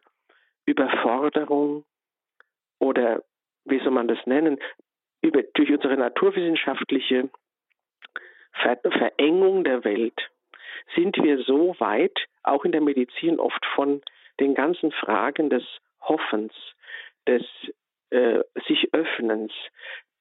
[0.67, 1.85] Überforderung
[2.79, 3.23] oder
[3.65, 4.59] wie soll man das nennen,
[5.23, 7.31] über, durch unsere naturwissenschaftliche
[8.63, 10.31] Ver Verengung der Welt
[10.95, 14.03] sind wir so weit, auch in der Medizin oft von
[14.41, 15.65] den ganzen Fragen des
[16.01, 16.53] Hoffens,
[17.27, 17.43] des
[18.11, 19.53] äh, sich Öffnens,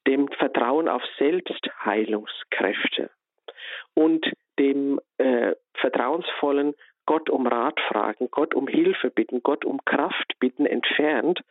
[0.08, 3.10] dem Vertrauen auf Selbstheilungskräfte
[3.94, 4.26] und
[4.60, 10.66] dem äh, vertrauensvollen Gott um Rat fragen, Gott um Hilfe bitten, Gott um Kraft bitten
[10.66, 11.42] entfernt,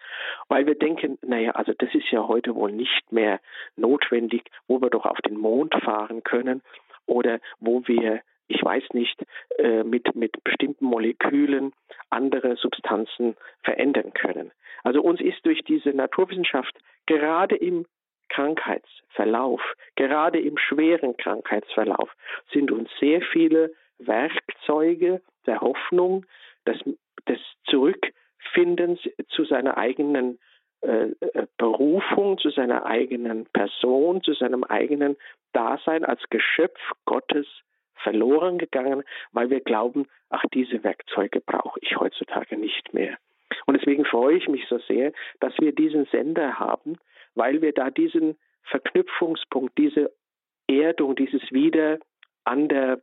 [0.48, 3.40] weil wir denken, naja, also das ist ja heute wohl nicht mehr
[3.76, 6.62] notwendig, wo wir doch auf den Mond fahren können
[7.06, 9.24] oder wo wir ich weiß nicht,
[9.56, 11.72] äh, mit, mit bestimmten Molekülen
[12.10, 14.52] andere Substanzen verändern können.
[14.82, 17.86] Also uns ist durch diese Naturwissenschaft gerade im
[18.28, 19.62] Krankheitsverlauf,
[19.96, 22.10] gerade im schweren Krankheitsverlauf,
[22.52, 26.26] sind uns sehr viele Werkzeuge der Hoffnung,
[26.66, 26.78] des,
[27.28, 30.38] des Zurückfindens zu seiner eigenen
[30.82, 35.16] äh, äh, Berufung, zu seiner eigenen Person, zu seinem eigenen
[35.52, 37.46] Dasein als Geschöpf Gottes
[37.94, 39.02] verloren gegangen,
[39.32, 43.16] weil wir glauben, ach, diese Werkzeuge brauche ich heutzutage nicht mehr.
[43.66, 46.98] Und deswegen freue ich mich so sehr, dass wir diesen Sender haben,
[47.34, 50.12] weil wir da diesen Verknüpfungspunkt, diese
[50.68, 51.98] Erdung, dieses Wieder
[52.44, 53.00] an der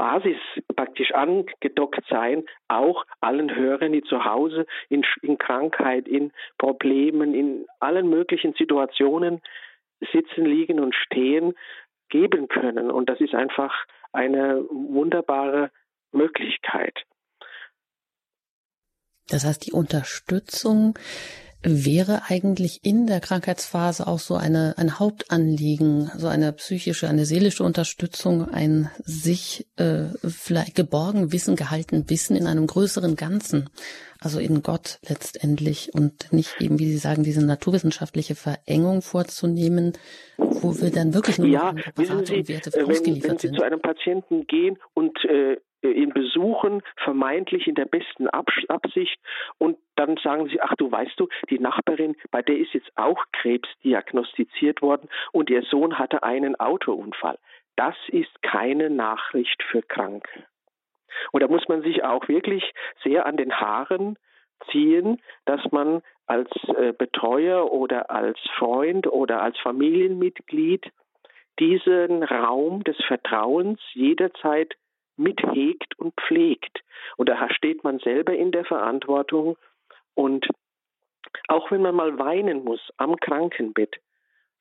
[0.00, 0.38] Basis
[0.74, 7.66] praktisch angedockt sein, auch allen Hörern, die zu Hause in, in Krankheit, in Problemen, in
[7.80, 9.42] allen möglichen Situationen
[10.10, 11.52] sitzen, liegen und stehen,
[12.08, 12.90] geben können.
[12.90, 13.74] Und das ist einfach
[14.10, 15.70] eine wunderbare
[16.12, 16.96] Möglichkeit.
[19.28, 20.98] Das heißt, die Unterstützung
[21.62, 27.64] wäre eigentlich in der Krankheitsphase auch so eine, ein Hauptanliegen, so eine psychische, eine seelische
[27.64, 33.68] Unterstützung, ein sich äh, vielleicht geborgen Wissen, gehalten Wissen in einem größeren Ganzen,
[34.20, 39.92] also in Gott letztendlich und nicht eben, wie Sie sagen, diese naturwissenschaftliche Verengung vorzunehmen,
[40.38, 43.56] wo wir dann wirklich nur ja, wissen Sie, Werte wenn, wenn Sie sind.
[43.56, 49.18] zu einem Patienten gehen und äh, ihn besuchen, vermeintlich in der besten Absicht
[49.58, 53.24] und dann sagen sie, ach du weißt du, die Nachbarin, bei der ist jetzt auch
[53.32, 57.38] Krebs diagnostiziert worden und ihr Sohn hatte einen Autounfall.
[57.76, 60.44] Das ist keine Nachricht für Kranke.
[61.32, 64.16] Und da muss man sich auch wirklich sehr an den Haaren
[64.70, 70.90] ziehen, dass man als äh, Betreuer oder als Freund oder als Familienmitglied
[71.58, 74.76] diesen Raum des Vertrauens jederzeit
[75.20, 76.82] mithegt und pflegt.
[77.16, 79.56] Und da steht man selber in der Verantwortung.
[80.14, 80.48] Und
[81.48, 83.96] auch wenn man mal weinen muss am Krankenbett,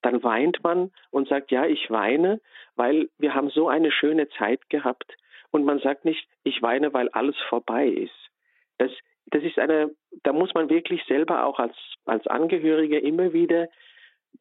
[0.02, 2.40] dann weint man und sagt, ja, ich weine,
[2.76, 5.16] weil wir haben so eine schöne Zeit gehabt.
[5.52, 8.30] Und man sagt nicht, ich weine, weil alles vorbei ist.
[8.78, 8.92] Das,
[9.28, 9.92] das ist eine,
[10.24, 13.68] da muss man wirklich selber auch als, als Angehöriger immer wieder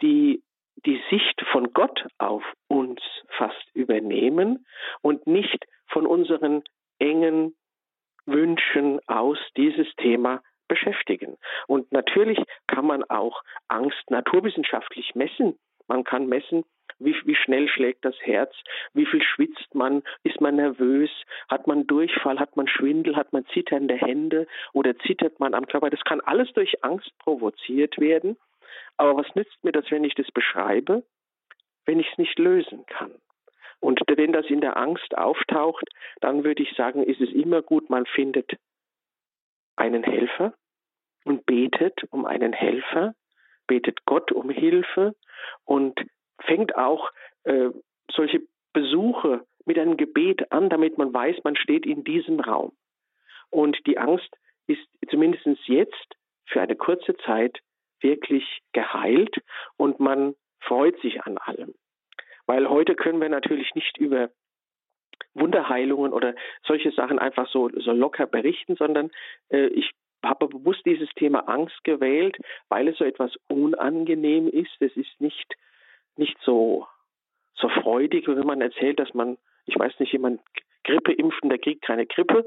[0.02, 0.42] die,
[0.86, 3.00] die Sicht von Gott auf uns
[3.36, 4.66] fast übernehmen
[5.02, 6.62] und nicht von unseren
[6.98, 7.54] engen
[8.26, 11.38] Wünschen aus dieses Thema beschäftigen.
[11.66, 15.58] Und natürlich kann man auch Angst naturwissenschaftlich messen.
[15.86, 16.64] Man kann messen,
[16.98, 18.52] wie, wie, schnell schlägt das Herz,
[18.92, 21.10] wie viel schwitzt man, ist man nervös,
[21.48, 25.90] hat man Durchfall, hat man Schwindel, hat man zitternde Hände oder zittert man am Körper.
[25.90, 28.36] Das kann alles durch Angst provoziert werden.
[28.96, 31.04] Aber was nützt mir das, wenn ich das beschreibe,
[31.86, 33.12] wenn ich es nicht lösen kann?
[33.80, 35.84] Und wenn das in der Angst auftaucht,
[36.20, 38.58] dann würde ich sagen, ist es immer gut, man findet
[39.76, 40.54] einen Helfer
[41.24, 43.14] und betet um einen Helfer,
[43.66, 45.14] betet Gott um Hilfe
[45.64, 46.00] und
[46.40, 47.10] fängt auch
[47.44, 47.68] äh,
[48.10, 52.72] solche Besuche mit einem Gebet an, damit man weiß, man steht in diesem Raum.
[53.50, 54.28] Und die Angst
[54.66, 57.60] ist zumindest jetzt für eine kurze Zeit
[58.00, 59.36] wirklich geheilt
[59.76, 61.74] und man freut sich an allem.
[62.46, 64.30] Weil heute können wir natürlich nicht über
[65.34, 66.34] Wunderheilungen oder
[66.66, 69.10] solche Sachen einfach so, so locker berichten, sondern
[69.50, 69.92] äh, ich
[70.24, 72.36] habe bewusst dieses Thema Angst gewählt,
[72.68, 74.74] weil es so etwas unangenehm ist.
[74.80, 75.54] Es ist nicht,
[76.16, 76.86] nicht so,
[77.54, 80.40] so freudig, wenn man erzählt, dass man, ich weiß nicht, jemand
[80.84, 82.46] Grippe impfen, der kriegt keine Grippe,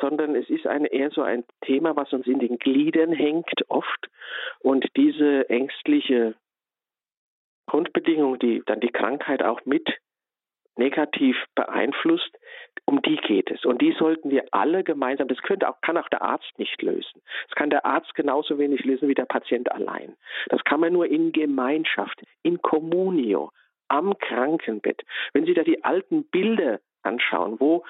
[0.00, 4.08] sondern es ist eine, eher so ein Thema, was uns in den Gliedern hängt oft.
[4.60, 6.34] Und diese ängstliche
[7.66, 9.88] Grundbedingung, die dann die Krankheit auch mit
[10.76, 12.36] negativ beeinflusst,
[12.84, 13.64] um die geht es.
[13.64, 17.22] Und die sollten wir alle gemeinsam, das könnte auch, kann auch der Arzt nicht lösen.
[17.48, 20.16] Das kann der Arzt genauso wenig lösen wie der Patient allein.
[20.48, 23.50] Das kann man nur in Gemeinschaft, in Communio,
[23.88, 25.02] am Krankenbett.
[25.32, 27.84] Wenn Sie da die alten Bilder anschauen, wo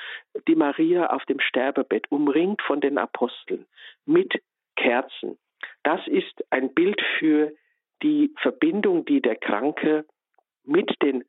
[0.48, 3.66] die Maria auf dem Sterbebett umringt von den Aposteln
[4.06, 4.42] mit
[4.76, 5.38] Kerzen,
[5.82, 7.52] das ist ein Bild für
[8.02, 10.04] die Verbindung, die der Kranke
[10.64, 11.24] mit den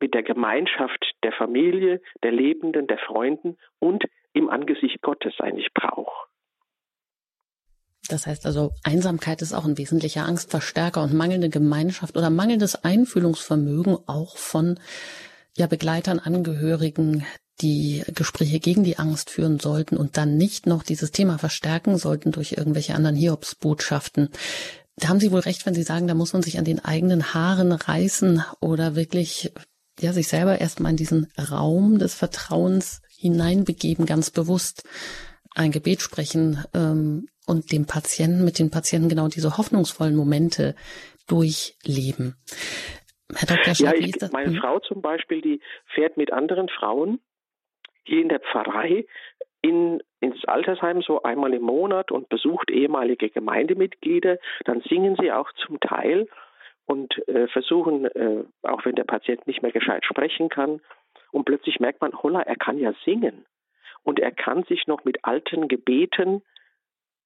[0.00, 6.28] mit der Gemeinschaft der Familie, der Lebenden, der Freunden und im Angesicht Gottes eigentlich braucht.
[8.08, 13.96] Das heißt also, Einsamkeit ist auch ein wesentlicher Angstverstärker und mangelnde Gemeinschaft oder mangelndes Einfühlungsvermögen
[14.06, 14.78] auch von
[15.56, 17.24] ja, Begleitern, Angehörigen,
[17.60, 22.32] die Gespräche gegen die Angst führen sollten und dann nicht noch dieses Thema verstärken sollten
[22.32, 24.30] durch irgendwelche anderen Hiobsbotschaften.
[24.96, 27.34] Da haben Sie wohl recht, wenn Sie sagen, da muss man sich an den eigenen
[27.34, 29.52] Haaren reißen oder wirklich
[30.00, 34.82] ja, sich selber erstmal in diesen Raum des Vertrauens hineinbegeben, ganz bewusst
[35.54, 40.74] ein Gebet sprechen ähm, und dem Patienten, mit den Patienten genau diese hoffnungsvollen Momente
[41.26, 42.34] durchleben.
[43.32, 43.74] Herr Dr.
[43.74, 44.56] Schlag, ja, ich, meine hm?
[44.56, 47.20] Frau zum Beispiel, die fährt mit anderen Frauen
[48.04, 49.06] hier in der Pfarrei
[49.62, 54.38] in, ins Altersheim so einmal im Monat und besucht ehemalige Gemeindemitglieder.
[54.66, 56.28] Dann singen sie auch zum Teil
[56.84, 60.80] und äh, versuchen, äh, auch wenn der Patient nicht mehr gescheit sprechen kann,
[61.34, 63.44] und plötzlich merkt man, holla, er kann ja singen.
[64.04, 66.42] Und er kann sich noch mit alten Gebeten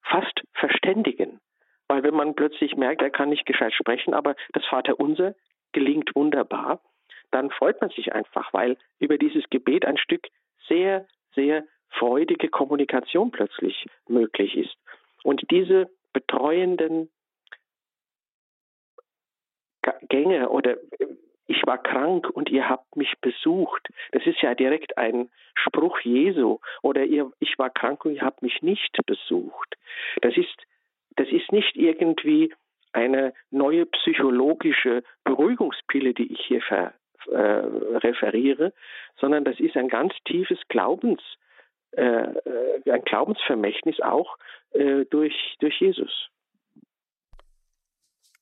[0.02, 1.40] fast verständigen.
[1.88, 5.34] Weil wenn man plötzlich merkt, er kann nicht gescheit sprechen, aber das Vaterunser
[5.72, 6.80] gelingt wunderbar,
[7.30, 10.26] dann freut man sich einfach, weil über dieses Gebet ein Stück
[10.66, 14.76] sehr, sehr freudige Kommunikation plötzlich möglich ist.
[15.22, 17.10] Und diese betreuenden
[20.08, 21.06] Gänge oder äh,
[21.50, 23.88] ich war krank und ihr habt mich besucht.
[24.12, 26.58] Das ist ja direkt ein Spruch Jesu.
[26.82, 29.76] Oder ihr, ich war krank und ihr habt mich nicht besucht.
[30.20, 30.66] Das ist,
[31.16, 32.52] das ist nicht irgendwie
[32.92, 36.94] eine neue psychologische Beruhigungspille, die ich hier ver,
[37.30, 38.72] äh, referiere,
[39.20, 41.20] sondern das ist ein ganz tiefes Glaubens,
[41.92, 44.36] äh, äh ein Glaubensvermächtnis auch
[44.70, 46.28] äh, durch, durch Jesus.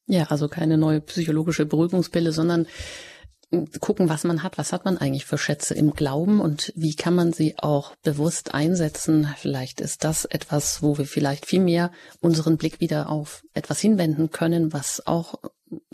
[0.06, 2.66] Ja, also keine neue psychologische Beruhigungspille, sondern
[3.80, 4.58] gucken, was man hat.
[4.58, 8.54] Was hat man eigentlich für Schätze im Glauben und wie kann man sie auch bewusst
[8.54, 9.28] einsetzen?
[9.36, 14.30] Vielleicht ist das etwas, wo wir vielleicht viel mehr unseren Blick wieder auf etwas hinwenden
[14.30, 15.34] können, was auch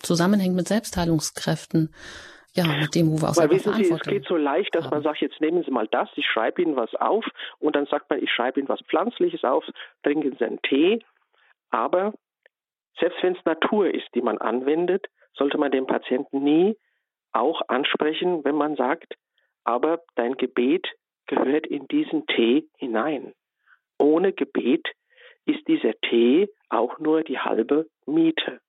[0.01, 1.95] zusammenhängt mit Selbstheilungskräften.
[2.55, 4.91] Ja, mit dem, wo wir auch Weil wissen Sie, es geht so leicht, dass haben.
[4.91, 7.25] man sagt, jetzt nehmen Sie mal das, ich schreibe Ihnen was auf
[7.59, 9.65] und dann sagt man, ich schreibe Ihnen was Pflanzliches auf,
[10.03, 11.03] trinken Sie einen Tee.
[11.71, 12.13] Aber
[13.01, 16.77] selbst wenn es Natur ist, die man anwendet, sollte man den Patienten nie
[17.33, 19.15] auch ansprechen, wenn man sagt,
[19.65, 20.89] aber dein Gebet
[21.27, 23.33] gehört in diesen Tee hinein.
[23.99, 24.89] Ohne Gebet
[25.47, 28.61] ist dieser Tee auch nur die halbe Miete.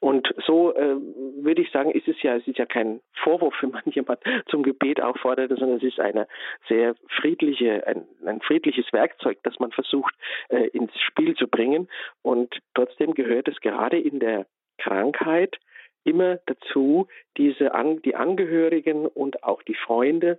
[0.00, 0.96] Und so äh,
[1.42, 4.62] würde ich sagen, ist es ja, es ist ja kein Vorwurf, wenn man jemand zum
[4.62, 6.26] Gebet auffordert, sondern es ist eine
[6.68, 10.14] sehr friedliche, ein, ein friedliches Werkzeug, das man versucht
[10.48, 11.88] äh, ins Spiel zu bringen.
[12.22, 14.46] Und trotzdem gehört es gerade in der
[14.78, 15.58] Krankheit
[16.04, 17.72] immer dazu, diese
[18.04, 20.38] die Angehörigen und auch die Freunde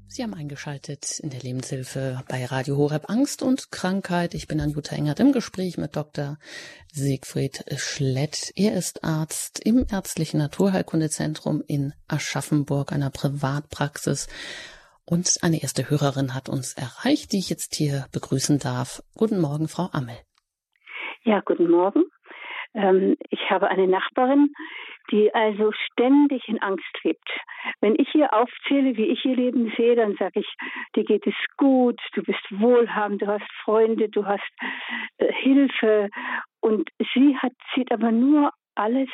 [0.07, 4.33] Sie haben eingeschaltet in der Lebenshilfe bei Radio Horeb Angst und Krankheit.
[4.33, 6.37] Ich bin Anjuta Engert im Gespräch mit Dr.
[6.91, 8.51] Siegfried Schlett.
[8.55, 14.27] Er ist Arzt im Ärztlichen Naturheilkundezentrum in Aschaffenburg, einer Privatpraxis.
[15.05, 19.03] Und eine erste Hörerin hat uns erreicht, die ich jetzt hier begrüßen darf.
[19.15, 20.17] Guten Morgen, Frau Ammel.
[21.23, 22.03] Ja, guten Morgen.
[22.73, 24.49] Ähm, ich habe eine Nachbarin,
[25.11, 27.29] die also ständig in Angst lebt.
[27.81, 30.55] Wenn ich ihr aufzähle, wie ich ihr Leben sehe, dann sage ich,
[30.95, 34.49] dir geht es gut, du bist wohlhabend, du hast Freunde, du hast
[35.17, 36.09] äh, Hilfe.
[36.61, 39.09] Und sie hat, sieht aber nur alles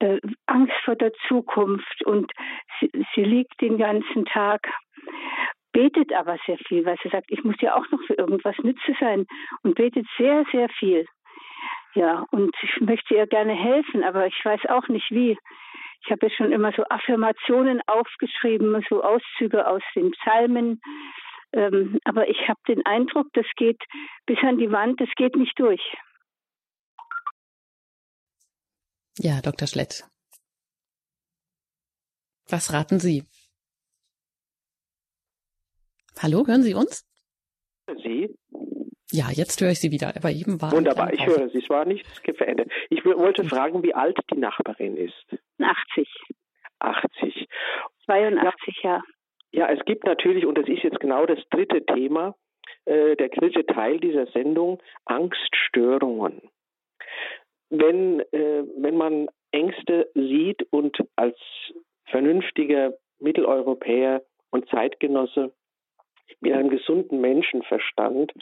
[0.00, 2.32] äh, Angst vor der Zukunft und
[2.80, 4.68] sie, sie liegt den ganzen Tag
[5.72, 8.94] betet aber sehr viel, weil sie sagt, ich muss ja auch noch für irgendwas nütze
[9.00, 9.26] sein
[9.62, 11.06] und betet sehr, sehr viel.
[11.94, 15.38] Ja, und ich möchte ihr gerne helfen, aber ich weiß auch nicht wie.
[16.04, 20.80] Ich habe ja schon immer so Affirmationen aufgeschrieben, so Auszüge aus den Psalmen.
[21.52, 23.80] Ähm, aber ich habe den Eindruck, das geht
[24.26, 25.82] bis an die Wand, das geht nicht durch.
[29.18, 29.68] Ja, Dr.
[29.68, 30.04] Schlett.
[32.48, 33.24] Was raten Sie?
[36.18, 37.04] Hallo, hören Sie uns?
[38.02, 38.34] Sie?
[39.12, 40.14] Ja, jetzt höre ich Sie wieder.
[40.16, 41.58] Aber eben war Wunderbar, ich höre Sie.
[41.58, 42.70] Es war nichts verändert.
[42.88, 45.26] Ich wollte fragen, wie alt die Nachbarin ist.
[45.60, 46.08] 80.
[46.78, 47.48] 80.
[48.06, 48.90] 82, ja.
[48.90, 49.02] ja.
[49.54, 52.34] Ja, es gibt natürlich, und das ist jetzt genau das dritte Thema,
[52.86, 56.40] äh, der dritte Teil dieser Sendung, Angststörungen.
[57.68, 61.36] Wenn, äh, wenn man Ängste sieht und als
[62.06, 65.52] vernünftiger Mitteleuropäer und Zeitgenosse
[66.40, 68.32] mit einem gesunden Menschenverstand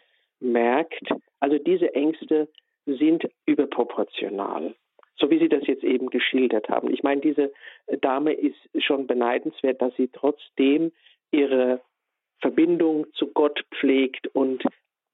[0.40, 2.48] merkt, also diese Ängste
[2.87, 4.74] sind überproportional.
[5.16, 6.92] So wie Sie das jetzt eben geschildert haben.
[6.92, 7.53] Ich meine, diese
[8.00, 10.92] Dame ist schon beneidenswert, dass sie trotzdem
[11.31, 11.83] ihre
[12.40, 14.64] Verbindung zu Gott pflegt und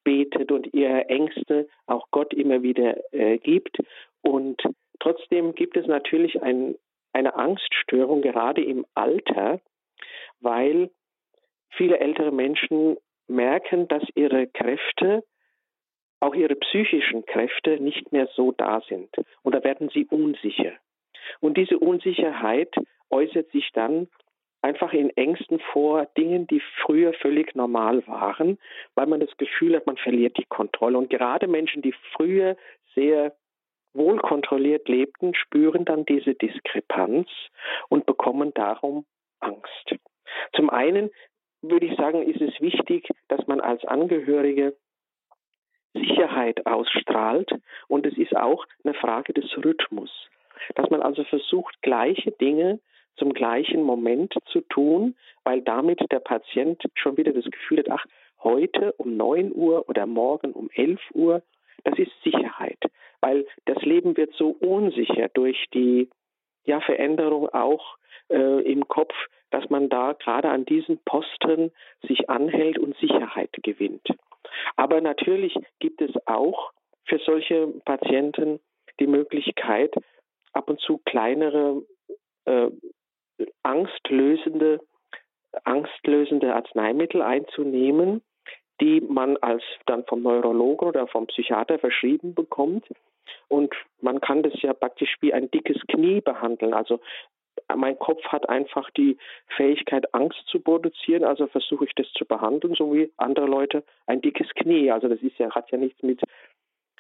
[0.04, 3.78] betet und ihre Ängste auch Gott immer wieder äh, gibt.
[4.22, 4.62] Und
[5.00, 6.76] trotzdem gibt es natürlich ein,
[7.12, 9.60] eine Angststörung, gerade im Alter,
[10.40, 10.90] weil
[11.70, 12.96] viele ältere Menschen
[13.28, 15.24] merken, dass ihre Kräfte,
[16.20, 19.10] auch ihre psychischen Kräfte nicht mehr so da sind.
[19.42, 20.72] Und da werden sie unsicher.
[21.40, 22.74] Und diese Unsicherheit
[23.10, 24.08] äußert sich dann
[24.62, 28.58] einfach in Ängsten vor Dingen, die früher völlig normal waren,
[28.94, 30.98] weil man das Gefühl hat, man verliert die Kontrolle.
[30.98, 32.56] Und gerade Menschen, die früher
[32.94, 33.36] sehr
[33.92, 37.28] wohl kontrolliert lebten, spüren dann diese Diskrepanz
[37.88, 39.06] und bekommen darum
[39.40, 39.96] Angst.
[40.54, 41.10] Zum einen
[41.70, 44.76] würde ich sagen, ist es wichtig, dass man als Angehörige
[45.94, 47.50] Sicherheit ausstrahlt
[47.88, 50.10] und es ist auch eine Frage des Rhythmus.
[50.74, 52.80] Dass man also versucht, gleiche Dinge
[53.16, 58.04] zum gleichen Moment zu tun, weil damit der Patient schon wieder das Gefühl hat, ach,
[58.42, 61.42] heute um 9 Uhr oder morgen um 11 Uhr,
[61.84, 62.78] das ist Sicherheit,
[63.20, 66.10] weil das Leben wird so unsicher durch die
[66.66, 67.96] ja, Veränderung auch
[68.28, 69.14] äh, im Kopf,
[69.50, 71.72] dass man da gerade an diesen Posten
[72.06, 74.06] sich anhält und Sicherheit gewinnt.
[74.76, 76.72] Aber natürlich gibt es auch
[77.04, 78.60] für solche Patienten
[78.98, 79.94] die Möglichkeit,
[80.52, 81.82] ab und zu kleinere
[82.46, 82.70] äh,
[83.62, 84.80] angstlösende,
[85.64, 88.22] angstlösende Arzneimittel einzunehmen,
[88.80, 92.86] die man als dann vom Neurologen oder vom Psychiater verschrieben bekommt.
[93.48, 96.74] Und man kann das ja praktisch wie ein dickes Knie behandeln.
[96.74, 97.00] Also
[97.74, 99.16] mein Kopf hat einfach die
[99.56, 104.20] Fähigkeit, Angst zu produzieren, also versuche ich das zu behandeln, so wie andere Leute ein
[104.20, 104.90] dickes Knie.
[104.90, 106.20] Also das ist ja, hat ja nichts mit,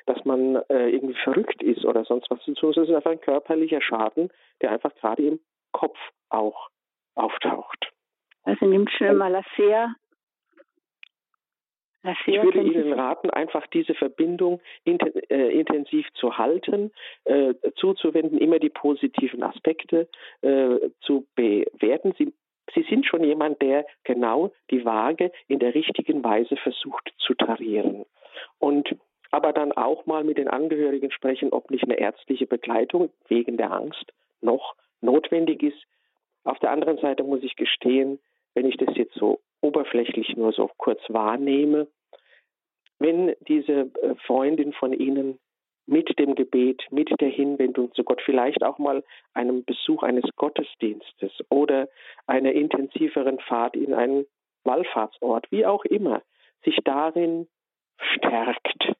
[0.06, 2.70] dass man äh, irgendwie verrückt ist oder sonst was zu tun.
[2.70, 5.40] Es ist einfach ein körperlicher Schaden, der einfach gerade im
[5.72, 5.98] Kopf
[6.30, 6.70] auch
[7.14, 7.92] auftaucht.
[8.44, 9.94] Also nimmt schnell mal sehr
[12.26, 16.92] ich würde Ihnen raten, einfach diese Verbindung äh, intensiv zu halten,
[17.24, 20.08] äh, zuzuwenden, immer die positiven Aspekte
[20.42, 22.14] äh, zu bewerten.
[22.18, 22.32] Sie,
[22.74, 28.04] Sie sind schon jemand, der genau die Waage in der richtigen Weise versucht zu tarieren.
[28.58, 28.96] Und
[29.30, 33.72] aber dann auch mal mit den Angehörigen sprechen, ob nicht eine ärztliche Begleitung wegen der
[33.72, 35.82] Angst noch notwendig ist.
[36.44, 38.18] Auf der anderen Seite muss ich gestehen,
[38.54, 41.88] wenn ich das jetzt so oberflächlich nur so kurz wahrnehme.
[42.98, 45.38] Wenn diese äh, Freundin von Ihnen
[45.86, 49.04] mit dem Gebet, mit der Hinwendung zu Gott, vielleicht auch mal
[49.34, 51.88] einem Besuch eines Gottesdienstes oder
[52.26, 54.26] einer intensiveren Fahrt in einen
[54.64, 56.22] Wallfahrtsort, wie auch immer,
[56.64, 57.46] sich darin
[57.98, 58.94] stärkt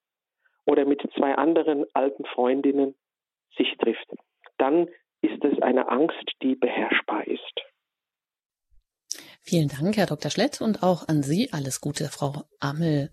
[0.65, 2.95] oder mit zwei anderen alten Freundinnen
[3.57, 4.13] sich trifft,
[4.59, 4.89] dann
[5.23, 7.63] ist es eine Angst, die beherrschbar ist.
[9.49, 10.29] Vielen Dank, Herr Dr.
[10.31, 13.11] Schlett, und auch an Sie alles Gute, Frau Ammel.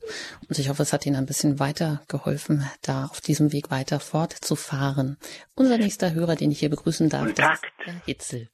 [0.49, 5.17] Und ich hoffe, es hat Ihnen ein bisschen weitergeholfen, da auf diesem Weg weiter fortzufahren.
[5.55, 7.59] Unser nächster Hörer, den ich hier begrüßen darf, Guten Tag.
[7.63, 8.49] ist Herr Hitzel.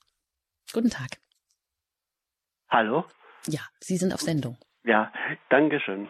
[0.74, 1.08] Guten Tag.
[2.70, 3.06] Hallo?
[3.48, 4.58] Ja, Sie sind auf Sendung.
[4.84, 5.12] Ja,
[5.50, 6.10] danke schön.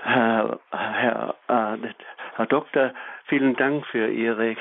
[0.00, 1.88] Herr, Herr, äh,
[2.36, 2.94] Herr Doktor,
[3.26, 4.54] vielen Dank für Ihre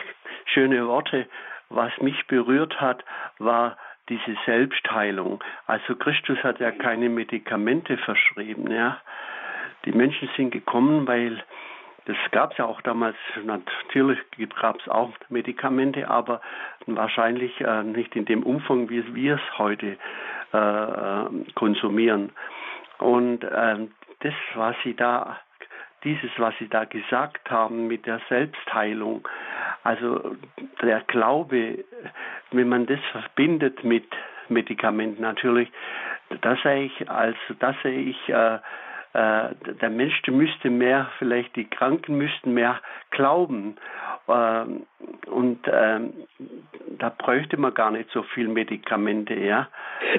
[0.51, 1.27] schönen Worte.
[1.69, 3.03] Was mich berührt hat,
[3.37, 3.77] war
[4.09, 5.43] diese Selbstheilung.
[5.65, 8.99] Also Christus hat ja keine Medikamente verschrieben, ja.
[9.85, 11.43] Die Menschen sind gekommen, weil
[12.05, 14.19] das gab es ja auch damals, natürlich
[14.59, 16.41] gab es auch Medikamente, aber
[16.85, 19.97] wahrscheinlich äh, nicht in dem Umfang, wie wir es heute
[20.51, 22.31] äh, konsumieren.
[22.99, 23.87] Und äh,
[24.19, 25.39] das, was Sie da,
[26.03, 29.27] dieses, was Sie da gesagt haben mit der Selbstheilung,
[29.83, 30.35] also
[30.81, 31.83] der Glaube,
[32.51, 34.05] wenn man das verbindet mit
[34.49, 35.69] Medikamenten natürlich,
[36.41, 38.59] da sehe ich, also da sehe ich, äh,
[39.13, 42.81] äh, der Mensch müsste mehr, vielleicht die Kranken müssten mehr
[43.11, 43.75] glauben.
[44.27, 44.87] Ähm,
[45.27, 46.13] und ähm,
[46.97, 49.69] da bräuchte man gar nicht so viel Medikamente, ja.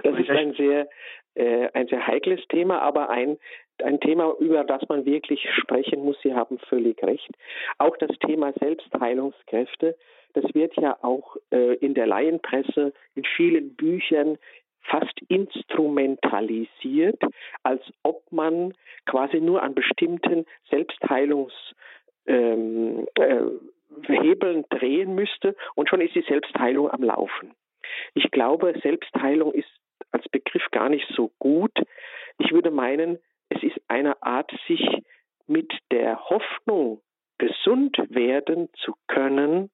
[0.05, 0.87] Das ist ein sehr,
[1.35, 3.39] äh, ein sehr heikles Thema, aber ein,
[3.83, 6.17] ein Thema, über das man wirklich sprechen muss.
[6.23, 7.31] Sie haben völlig recht.
[7.79, 9.97] Auch das Thema Selbstheilungskräfte,
[10.35, 14.39] das wird ja auch äh, in der Laienpresse, in vielen Büchern
[14.83, 17.21] fast instrumentalisiert,
[17.63, 18.75] als ob man
[19.07, 21.87] quasi nur an bestimmten Selbstheilungshebeln
[22.27, 27.55] ähm, äh, drehen müsste und schon ist die Selbstheilung am Laufen.
[28.15, 29.71] Ich glaube, Selbstheilung ist
[30.11, 31.73] als Begriff gar nicht so gut.
[32.39, 33.19] Ich würde meinen,
[33.49, 34.87] es ist eine Art, sich
[35.47, 37.01] mit der Hoffnung,
[37.39, 39.71] gesund werden zu können,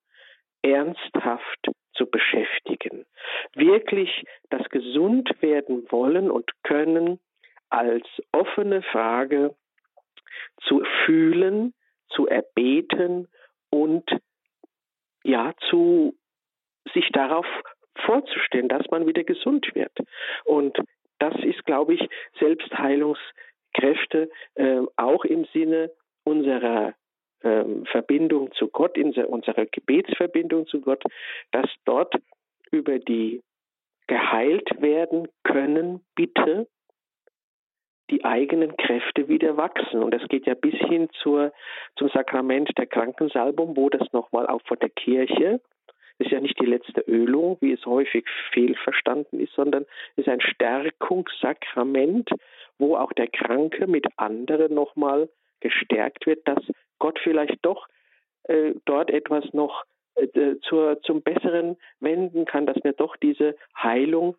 [0.62, 3.06] ernsthaft zu beschäftigen.
[3.54, 7.20] Wirklich das gesund werden wollen und können
[7.68, 9.54] als offene Frage
[10.62, 11.74] zu fühlen,
[12.08, 13.28] zu erbeten
[13.70, 14.04] und
[15.22, 16.14] ja, zu
[16.92, 17.46] sich darauf
[18.06, 19.92] vorzustellen, dass man wieder gesund wird.
[20.44, 20.78] Und
[21.18, 22.08] das ist, glaube ich,
[23.76, 25.90] Selbstheilungskräfte äh, auch im Sinne
[26.24, 26.94] unserer
[27.42, 31.02] ähm, Verbindung zu Gott, in unserer Gebetsverbindung zu Gott,
[31.52, 32.14] dass dort
[32.70, 33.42] über die
[34.06, 36.66] geheilt werden können, bitte
[38.10, 40.02] die eigenen Kräfte wieder wachsen.
[40.02, 41.52] Und das geht ja bis hin zur,
[41.96, 45.60] zum Sakrament der Krankensalbung, wo das nochmal auch von der Kirche,
[46.20, 52.30] ist ja nicht die letzte Ölung, wie es häufig fehlverstanden ist, sondern ist ein Stärkungssakrament,
[52.78, 55.28] wo auch der Kranke mit anderen nochmal
[55.60, 56.62] gestärkt wird, dass
[56.98, 57.88] Gott vielleicht doch
[58.44, 59.84] äh, dort etwas noch
[60.16, 64.36] äh, zur, zum Besseren wenden kann, dass mir doch diese Heilung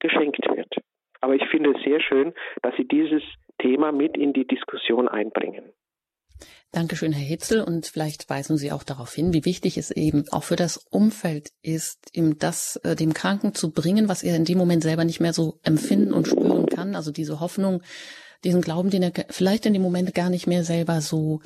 [0.00, 0.74] geschenkt wird.
[1.20, 3.22] Aber ich finde es sehr schön, dass Sie dieses
[3.58, 5.72] Thema mit in die Diskussion einbringen.
[6.74, 7.60] Dankeschön, Herr Hitzel.
[7.60, 11.50] Und vielleicht weisen Sie auch darauf hin, wie wichtig es eben auch für das Umfeld
[11.62, 15.20] ist, ihm das äh, dem Kranken zu bringen, was er in dem Moment selber nicht
[15.20, 16.96] mehr so empfinden und spüren kann.
[16.96, 17.82] Also diese Hoffnung,
[18.42, 21.40] diesen Glauben, den er vielleicht in dem Moment gar nicht mehr selber so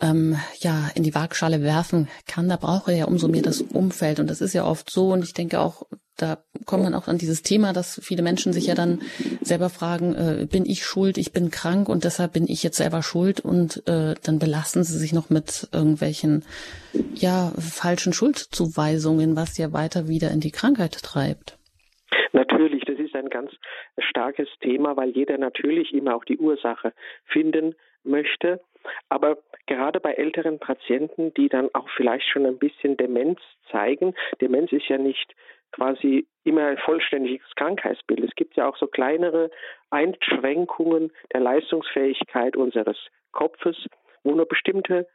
[0.00, 4.18] ähm, ja in die Waagschale werfen kann, da braucht er ja umso mehr das Umfeld.
[4.18, 5.12] Und das ist ja oft so.
[5.12, 5.82] Und ich denke auch,
[6.16, 9.00] da kommt man auch an dieses Thema, dass viele Menschen sich ja dann
[9.40, 13.02] selber fragen, äh, bin ich schuld, ich bin krank und deshalb bin ich jetzt selber
[13.02, 16.44] schuld und äh, dann belasten sie sich noch mit irgendwelchen
[17.14, 21.58] ja falschen Schuldzuweisungen, was ja weiter wieder in die Krankheit treibt.
[22.32, 23.52] Natürlich, das ist ein ganz
[23.98, 26.92] starkes Thema, weil jeder natürlich immer auch die Ursache
[27.26, 28.60] finden möchte.
[29.08, 33.40] Aber gerade bei älteren Patienten, die dann auch vielleicht schon ein bisschen Demenz
[33.70, 35.34] zeigen, Demenz ist ja nicht
[35.74, 38.20] quasi immer ein vollständiges Krankheitsbild.
[38.20, 39.50] Es gibt ja auch so kleinere
[39.90, 42.96] Einschränkungen der Leistungsfähigkeit unseres
[43.32, 43.76] Kopfes,
[44.22, 45.08] wo nur bestimmte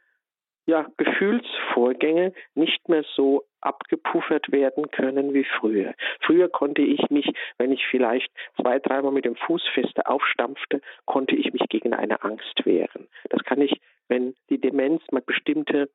[0.66, 5.94] ja, Gefühlsvorgänge nicht mehr so abgepuffert werden können wie früher.
[6.20, 7.26] Früher konnte ich mich,
[7.58, 8.30] wenn ich vielleicht
[8.60, 13.08] zwei, dreimal mit dem Fuß feste aufstampfte, konnte ich mich gegen eine Angst wehren.
[13.30, 15.88] Das kann ich, wenn die Demenz mal bestimmte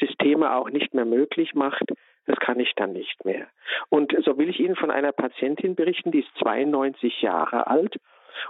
[0.00, 1.92] Systeme auch nicht mehr möglich macht,
[2.28, 3.48] das kann ich dann nicht mehr.
[3.88, 7.98] Und so will ich Ihnen von einer Patientin berichten, die ist 92 Jahre alt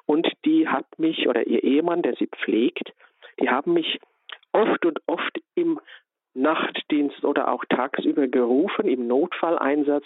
[0.05, 2.93] und die hat mich, oder ihr Ehemann, der sie pflegt,
[3.41, 3.99] die haben mich
[4.53, 5.81] oft und oft im
[6.35, 10.05] Nachtdienst oder auch tagsüber gerufen, im Notfalleinsatz.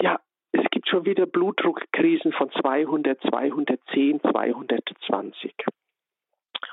[0.00, 0.18] Ja,
[0.52, 5.54] es gibt schon wieder Blutdruckkrisen von 200, 210, 220.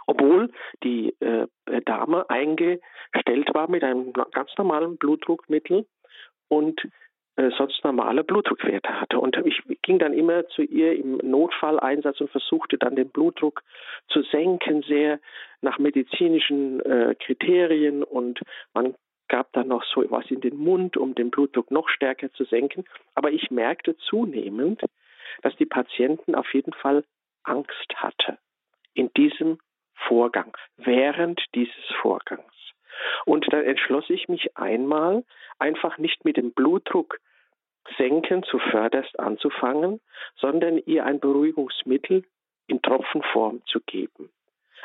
[0.06, 0.52] Obwohl
[0.84, 1.48] die äh,
[1.86, 5.86] Dame eingestellt war mit einem ganz normalen Blutdruckmittel
[6.54, 6.82] und
[7.36, 9.20] äh, sonst normale Blutdruckwerte hatte.
[9.20, 13.64] Und ich ging dann immer zu ihr im Notfalleinsatz und versuchte dann den Blutdruck
[14.08, 15.20] zu senken, sehr
[15.62, 18.40] nach medizinischen äh, Kriterien und
[18.74, 18.94] man
[19.30, 22.86] gab dann noch so was in den Mund, um den Blutdruck noch stärker zu senken.
[23.16, 24.82] Aber ich merkte zunehmend,
[25.42, 27.04] dass die Patienten auf jeden Fall
[27.44, 28.38] Angst hatte
[28.94, 29.58] in diesem
[30.08, 32.63] Vorgang, während dieses Vorgangs.
[33.26, 35.24] Und dann entschloss ich mich einmal,
[35.60, 37.20] einfach nicht mit dem Blutdruck
[37.98, 40.00] senken zuvörderst anzufangen,
[40.36, 42.24] sondern ihr ein Beruhigungsmittel
[42.68, 44.30] in Tropfenform zu geben.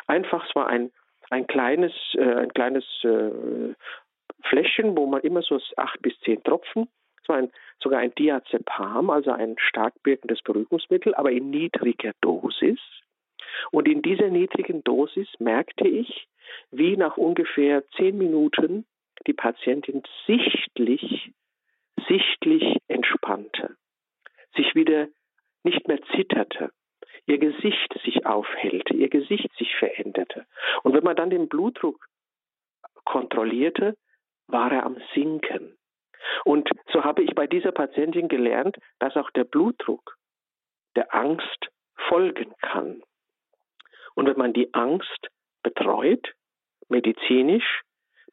[0.07, 0.91] Einfach, es war ein,
[1.31, 3.75] ein kleines, äh, ein kleines äh,
[4.45, 6.89] Fläschchen, wo man immer so acht bis zehn Tropfen,
[7.23, 12.81] es war ein, sogar ein Diazepam, also ein stark wirkendes Beruhigungsmittel, aber in niedriger Dosis.
[13.71, 16.27] Und in dieser niedrigen Dosis merkte ich,
[16.71, 18.87] wie nach ungefähr zehn Minuten
[19.27, 21.33] die Patientin sichtlich,
[22.07, 23.77] sichtlich entspannte,
[24.55, 25.09] sich wieder
[25.65, 26.71] nicht mehr zitterte,
[27.27, 30.47] ihr Gesicht sich aufhellte, ihr Gesicht sich veränderte.
[30.83, 32.07] Und wenn man dann den Blutdruck
[33.05, 33.97] kontrollierte,
[34.47, 35.77] war er am Sinken.
[36.45, 40.17] Und so habe ich bei dieser Patientin gelernt, dass auch der Blutdruck
[40.97, 41.69] der Angst
[42.09, 43.03] folgen kann.
[44.15, 45.29] Und wenn man die Angst
[45.63, 46.35] betreut,
[46.89, 47.83] medizinisch,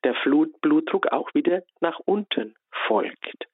[0.04, 0.16] der
[0.62, 2.56] Blutdruck auch wieder nach unten
[2.88, 3.48] folgt.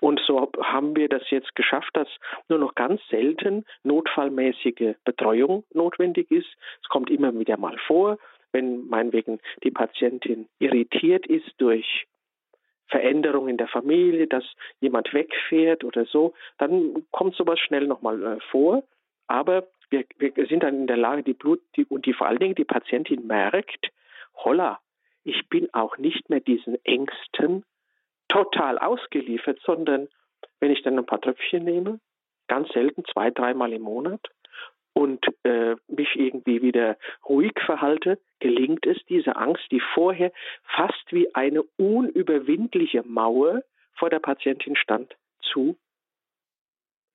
[0.00, 2.08] Und so haben wir das jetzt geschafft, dass
[2.48, 6.48] nur noch ganz selten notfallmäßige Betreuung notwendig ist.
[6.82, 8.18] Es kommt immer wieder mal vor,
[8.52, 12.06] wenn meinetwegen die Patientin irritiert ist durch
[12.88, 14.44] Veränderungen in der Familie, dass
[14.80, 18.84] jemand wegfährt oder so, dann kommt sowas schnell nochmal äh, vor.
[19.26, 22.38] Aber wir, wir sind dann in der Lage, die Blut, die, und die vor allen
[22.38, 23.90] Dingen die Patientin merkt,
[24.34, 24.80] holla,
[25.24, 27.64] ich bin auch nicht mehr diesen Ängsten
[28.28, 30.08] total ausgeliefert, sondern
[30.60, 32.00] wenn ich dann ein paar Tröpfchen nehme,
[32.48, 34.20] ganz selten zwei, dreimal im Monat
[34.92, 36.96] und äh, mich irgendwie wieder
[37.28, 40.32] ruhig verhalte, gelingt es, diese Angst, die vorher
[40.64, 43.62] fast wie eine unüberwindliche Mauer
[43.94, 45.76] vor der Patientin stand, zu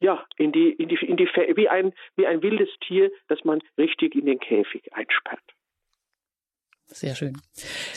[0.01, 3.61] ja, in die, in die, in die, wie ein, wie ein wildes Tier, das man
[3.78, 5.43] richtig in den Käfig einsperrt.
[6.91, 7.37] Sehr schön.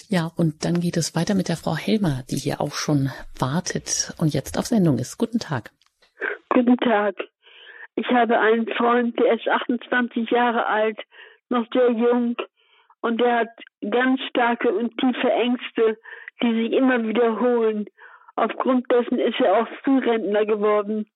[0.09, 4.14] Ja, und dann geht es weiter mit der Frau Helmer, die hier auch schon wartet
[4.18, 5.18] und jetzt auf Sendung ist.
[5.18, 5.70] Guten Tag.
[6.51, 7.16] Guten Tag.
[7.95, 10.99] Ich habe einen Freund, der ist 28 Jahre alt,
[11.49, 12.36] noch sehr jung
[13.01, 13.49] und der hat
[13.90, 15.99] ganz starke und tiefe Ängste,
[16.43, 17.86] die sich immer wiederholen.
[18.36, 21.07] Aufgrund dessen ist er auch Frührentner geworden.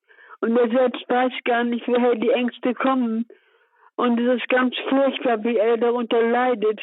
[0.41, 3.27] Und er selbst weiß gar nicht, woher die Ängste kommen.
[3.97, 6.81] Und es ist ganz furchtbar, wie er darunter leidet.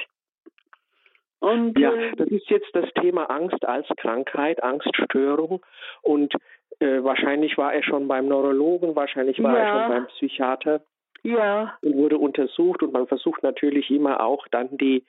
[1.44, 5.62] Und, ja, äh, das ist jetzt das Thema Angst als Krankheit, Angststörung.
[6.02, 6.34] Und
[6.80, 9.60] äh, wahrscheinlich war er schon beim Neurologen, wahrscheinlich war ja.
[9.60, 10.82] er schon beim Psychiater.
[11.24, 11.78] Ja.
[11.82, 12.82] Und wurde untersucht.
[12.82, 15.04] Und man versucht natürlich immer auch dann die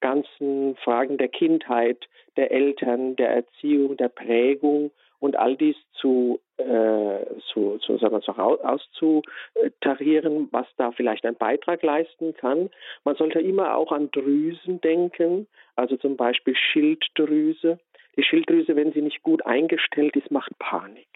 [0.00, 7.24] ganzen Fragen der Kindheit, der Eltern, der Erziehung, der Prägung und all dies zu, äh,
[7.52, 12.70] zu, zu, sagen wir, so auszutarieren, was da vielleicht einen Beitrag leisten kann.
[13.04, 17.78] Man sollte immer auch an Drüsen denken, also zum Beispiel Schilddrüse.
[18.16, 21.06] Die Schilddrüse, wenn sie nicht gut eingestellt ist, macht Panik.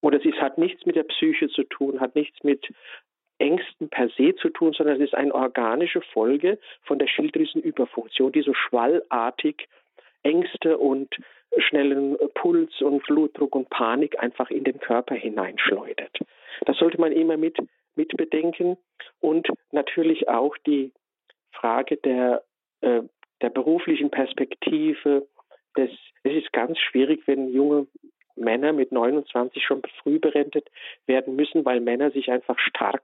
[0.00, 2.66] Und es hat nichts mit der Psyche zu tun, hat nichts mit
[3.42, 8.42] Ängsten per se zu tun, sondern es ist eine organische Folge von der Schilddrüsenüberfunktion, die
[8.42, 9.68] so schwallartig
[10.22, 11.12] Ängste und
[11.58, 16.20] schnellen Puls und Blutdruck und Panik einfach in den Körper hineinschleudert.
[16.66, 17.58] Das sollte man immer mit,
[17.96, 18.78] mit bedenken
[19.20, 20.92] und natürlich auch die
[21.50, 22.44] Frage der,
[22.80, 23.02] äh,
[23.40, 25.26] der beruflichen Perspektive.
[25.74, 25.90] Das,
[26.22, 27.88] es ist ganz schwierig, wenn junge
[28.36, 30.68] Männer mit 29 schon früh berentet
[31.06, 33.02] werden müssen, weil Männer sich einfach stark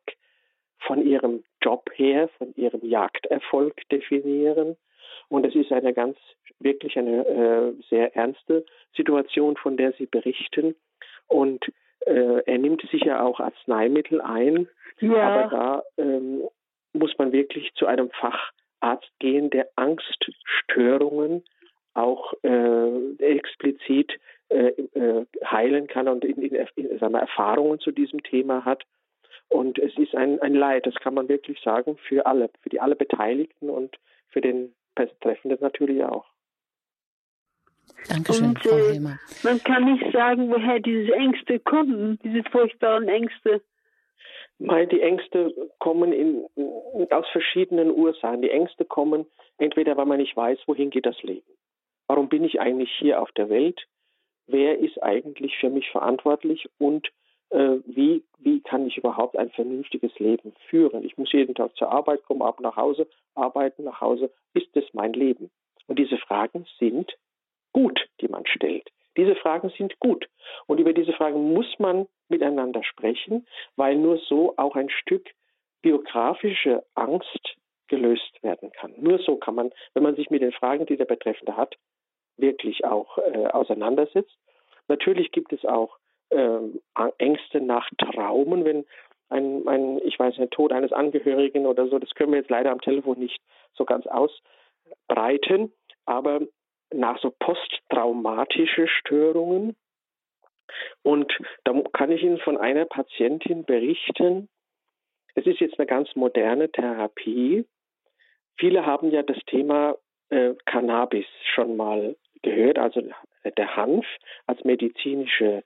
[0.81, 4.77] von ihrem Job her, von ihrem Jagderfolg definieren.
[5.29, 6.17] Und es ist eine ganz,
[6.59, 8.65] wirklich eine äh, sehr ernste
[8.97, 10.75] Situation, von der Sie berichten.
[11.27, 11.65] Und
[12.07, 14.69] äh, er nimmt sicher auch Arzneimittel ein,
[15.01, 15.17] ja.
[15.17, 16.43] aber da ähm,
[16.93, 21.45] muss man wirklich zu einem Facharzt gehen, der Angststörungen
[21.95, 24.19] auch äh, explizit
[24.49, 28.85] äh, äh, heilen kann und in, in, in, Erfahrungen zu diesem Thema hat.
[29.49, 32.81] Und es ist ein, ein Leid, das kann man wirklich sagen, für alle, für die
[32.81, 36.27] alle Beteiligten und für den Betreffenden natürlich auch.
[38.09, 39.01] Dankeschön, und, Frau äh.
[39.01, 43.63] Man kann nicht sagen, woher diese Ängste kommen, diese furchtbaren Ängste.
[44.61, 46.45] Die Ängste kommen in,
[47.11, 48.43] aus verschiedenen Ursachen.
[48.43, 49.25] Die Ängste kommen
[49.57, 51.47] entweder, weil man nicht weiß, wohin geht das Leben.
[52.09, 53.87] Warum bin ich eigentlich hier auf der Welt?
[54.49, 57.09] Wer ist eigentlich für mich verantwortlich und
[57.51, 61.05] wie, wie kann ich überhaupt ein vernünftiges Leben führen?
[61.05, 64.31] Ich muss jeden Tag zur Arbeit kommen, ab nach Hause, arbeiten nach Hause.
[64.55, 65.51] Ist es mein Leben?
[65.87, 67.17] Und diese Fragen sind
[67.73, 68.91] gut, die man stellt.
[69.17, 70.29] Diese Fragen sind gut.
[70.67, 73.47] Und über diese Fragen muss man miteinander sprechen,
[73.77, 75.29] weil nur so auch ein Stück
[75.83, 77.57] biografische Angst
[77.89, 78.93] gelöst werden kann.
[78.99, 81.77] Nur so kann man, wenn man sich mit den Fragen, die der Betreffende hat,
[82.37, 84.37] wirklich auch äh, auseinandersetzt.
[84.87, 85.99] Natürlich gibt es auch
[86.31, 88.85] äh, Ängste nach Traumen, wenn
[89.31, 92.71] ein, ein, ich weiß nicht, Tod eines Angehörigen oder so, das können wir jetzt leider
[92.71, 93.41] am Telefon nicht
[93.75, 95.73] so ganz ausbreiten,
[96.07, 96.41] aber
[96.93, 99.77] nach so posttraumatische Störungen.
[101.03, 101.33] Und
[101.65, 104.49] da kann ich Ihnen von einer Patientin berichten.
[105.35, 107.67] Es ist jetzt eine ganz moderne Therapie.
[108.57, 109.97] Viele haben ja das Thema
[110.31, 113.03] äh, Cannabis schon mal gehört, also
[113.57, 114.07] der Hanf
[114.47, 115.63] als medizinische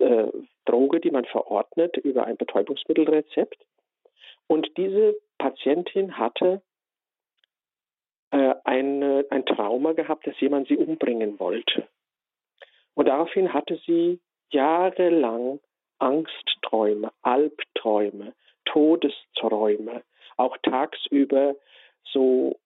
[0.00, 0.32] äh,
[0.64, 3.58] Droge, die man verordnet über ein Betäubungsmittelrezept.
[4.46, 6.62] Und diese Patientin hatte
[8.30, 11.86] äh, ein, ein Trauma gehabt, dass jemand sie umbringen wollte.
[12.94, 14.20] Und daraufhin hatte sie
[14.50, 15.60] jahrelang
[15.98, 18.34] Angstträume, Albträume,
[18.64, 20.02] Todesträume,
[20.36, 21.56] auch tagsüber
[22.04, 22.58] so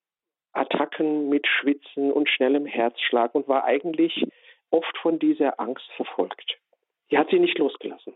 [0.53, 4.25] Attacken mit Schwitzen und schnellem Herzschlag und war eigentlich
[4.71, 6.57] oft von dieser Angst verfolgt.
[7.11, 8.13] Die hat sie nicht losgelassen.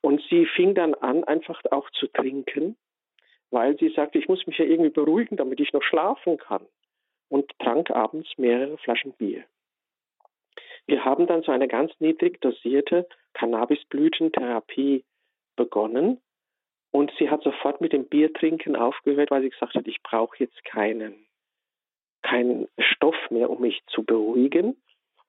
[0.00, 2.76] Und sie fing dann an, einfach auch zu trinken
[3.52, 6.66] weil sie sagte, ich muss mich ja irgendwie beruhigen, damit ich noch schlafen kann.
[7.28, 9.44] Und trank abends mehrere Flaschen Bier.
[10.86, 15.04] Wir haben dann so eine ganz niedrig dosierte Cannabisblütentherapie
[15.56, 16.20] begonnen.
[16.90, 20.64] Und sie hat sofort mit dem Biertrinken aufgehört, weil sie gesagt hat, ich brauche jetzt
[20.64, 21.14] keinen,
[22.22, 24.82] keinen Stoff mehr, um mich zu beruhigen,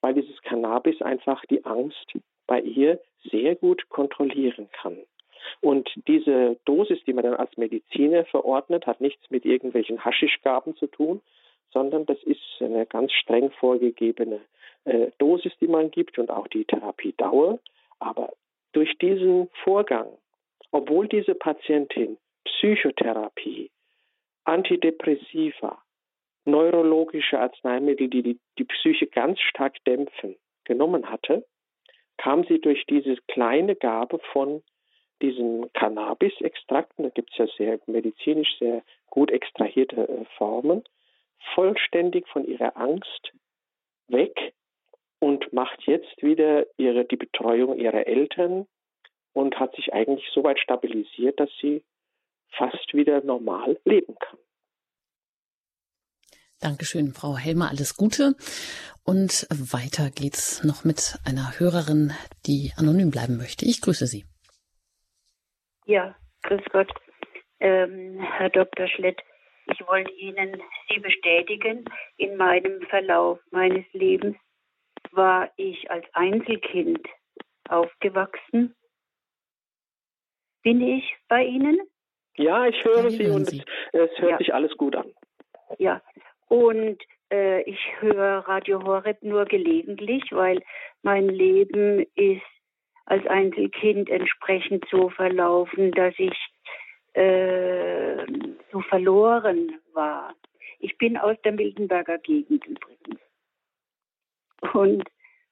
[0.04, 2.14] weil dieses Cannabis einfach die Angst
[2.46, 4.98] bei ihr sehr gut kontrollieren kann.
[5.62, 10.88] Und diese Dosis, die man dann als Mediziner verordnet, hat nichts mit irgendwelchen Haschischgaben zu
[10.88, 11.22] tun,
[11.72, 14.42] sondern das ist eine ganz streng vorgegebene
[14.84, 17.60] äh, Dosis, die man gibt und auch die Therapiedauer.
[18.00, 18.34] Aber
[18.74, 20.08] durch diesen Vorgang,
[20.72, 23.72] obwohl diese Patientin Psychotherapie,
[24.44, 25.82] Antidepressiva,
[26.46, 30.36] neurologische Arzneimittel, die, die die Psyche ganz stark dämpfen,
[30.66, 31.46] genommen hatte,
[32.18, 34.64] kam sie durch diese kleine Gabe von
[35.22, 40.84] diesen Cannabis-Extrakten, da gibt es ja sehr medizinisch sehr gut extrahierte äh, Formen,
[41.56, 43.32] vollständig von ihrer Angst
[44.08, 44.54] weg
[45.20, 48.68] und macht jetzt wieder ihre, die Betreuung ihrer Eltern
[49.34, 51.84] und hat sich eigentlich so weit stabilisiert, dass sie
[52.52, 54.40] fast wieder normal leben kann.
[56.64, 58.36] Dankeschön, Frau Helmer, alles Gute.
[59.04, 62.14] Und weiter geht's noch mit einer Hörerin,
[62.46, 63.66] die anonym bleiben möchte.
[63.66, 64.24] Ich grüße Sie.
[65.86, 66.90] Ja, grüß Gott.
[67.60, 68.88] Ähm, Herr Dr.
[68.88, 69.20] Schlett,
[69.74, 71.84] ich wollte Ihnen Sie bestätigen,
[72.16, 74.38] in meinem Verlauf meines Lebens
[75.12, 77.06] war ich als Einzelkind
[77.68, 78.74] aufgewachsen.
[80.62, 81.78] Bin ich bei Ihnen?
[82.38, 84.38] Ja, ich höre Sie und es, es hört ja.
[84.38, 85.14] sich alles gut an.
[85.78, 86.02] Ja,
[86.54, 87.02] und
[87.32, 90.62] äh, ich höre Radio Horeb nur gelegentlich, weil
[91.02, 92.44] mein Leben ist
[93.06, 96.38] als Einzelkind entsprechend so verlaufen, dass ich
[97.14, 98.24] äh,
[98.72, 100.36] so verloren war.
[100.78, 103.20] Ich bin aus der Miltenberger Gegend übrigens.
[104.74, 105.04] Und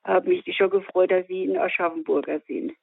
[0.03, 2.73] habe mich schon gefreut, dass Sie in Aschaffenburger sind.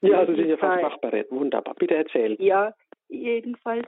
[0.00, 1.26] Ja, also Sie sind ja fast Nachbarin.
[1.30, 1.74] Wunderbar.
[1.76, 2.36] Bitte erzählen.
[2.40, 2.74] Ja,
[3.08, 3.86] jedenfalls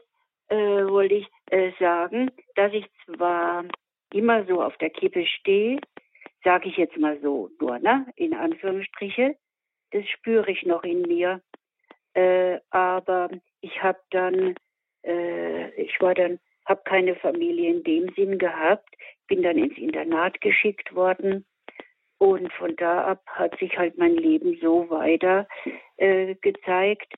[0.54, 3.64] äh, wollte ich äh, sagen, dass ich zwar
[4.12, 5.80] immer so auf der Kippe stehe,
[6.44, 8.06] sage ich jetzt mal so nur, ne?
[8.14, 9.36] in Anführungsstriche.
[9.90, 11.40] Das spüre ich noch in mir.
[12.14, 13.30] Äh, aber
[13.60, 14.54] ich habe dann,
[15.02, 18.88] äh, ich war dann, habe keine Familie in dem Sinn gehabt,
[19.26, 21.44] bin dann ins Internat geschickt worden
[22.18, 25.48] und von da ab hat sich halt mein Leben so weiter
[25.96, 27.12] äh, gezeigt.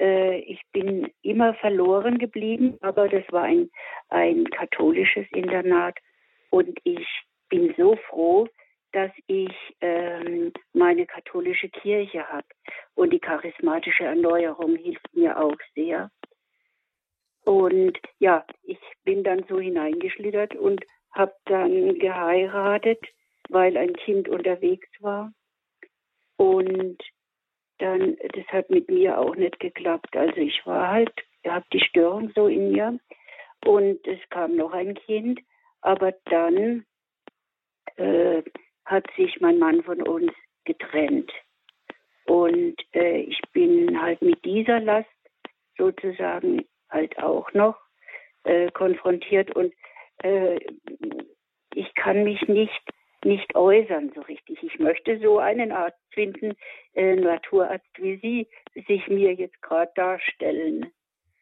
[0.00, 3.70] Äh, ich bin immer verloren geblieben, aber das war ein,
[4.08, 5.98] ein katholisches Internat
[6.50, 7.06] und ich
[7.48, 8.48] bin so froh,
[8.92, 12.46] dass ich ähm, meine katholische Kirche habe.
[12.94, 16.10] Und die charismatische Erneuerung hilft mir auch sehr.
[17.44, 23.00] Und ja, ich bin dann so hineingeschlittert und habe dann geheiratet,
[23.48, 25.32] weil ein Kind unterwegs war.
[26.36, 27.00] Und
[27.80, 30.16] dann, das hat mit mir auch nicht geklappt.
[30.16, 31.12] Also ich war halt,
[31.46, 32.98] habe die Störung so in mir.
[33.64, 35.40] Und es kam noch ein Kind.
[35.82, 36.84] Aber dann
[37.96, 38.42] äh,
[38.84, 40.32] hat sich mein Mann von uns
[40.64, 41.32] getrennt.
[42.26, 45.08] Und äh, ich bin halt mit dieser Last
[45.76, 47.76] sozusagen halt auch noch
[48.44, 49.72] äh, konfrontiert und
[50.22, 50.58] äh,
[51.74, 52.80] ich kann mich nicht
[53.24, 54.62] nicht äußern so richtig.
[54.62, 56.54] Ich möchte so einen Arzt finden,
[56.94, 58.48] äh, Naturarzt wie Sie,
[58.86, 60.86] sich mir jetzt gerade darstellen.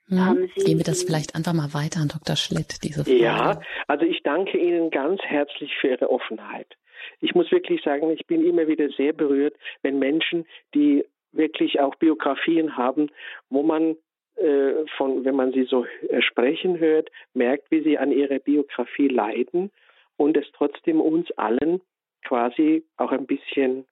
[0.09, 0.49] Hm.
[0.55, 2.37] Gehen wir das vielleicht einfach mal weiter an Dr.
[2.37, 3.19] Schlitt, diese Frage.
[3.19, 6.77] Ja, also ich danke Ihnen ganz herzlich für Ihre Offenheit.
[7.21, 11.95] Ich muss wirklich sagen, ich bin immer wieder sehr berührt, wenn Menschen, die wirklich auch
[11.97, 13.11] Biografien haben,
[13.51, 13.97] wo man
[14.37, 19.09] äh, von, wenn man sie so äh, sprechen hört, merkt, wie sie an ihrer Biografie
[19.09, 19.71] leiden
[20.19, 21.81] und es trotzdem uns allen
[22.25, 23.87] quasi auch ein bisschen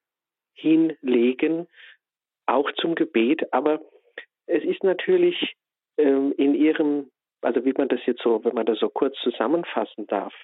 [0.53, 1.67] hinlegen,
[2.47, 3.53] auch zum Gebet.
[3.53, 3.81] Aber
[4.47, 5.57] es ist natürlich
[5.97, 7.11] ähm, in ihrem,
[7.41, 10.35] also wie man das jetzt so, wenn man das so kurz zusammenfassen darf,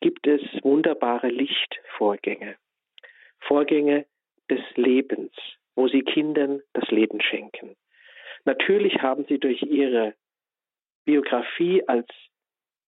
[0.00, 2.56] gibt es wunderbare Lichtvorgänge,
[3.40, 4.06] Vorgänge
[4.50, 5.32] des Lebens,
[5.74, 7.76] wo sie Kindern das Leben schenken.
[8.44, 10.14] Natürlich haben sie durch ihre
[11.04, 12.08] Biografie als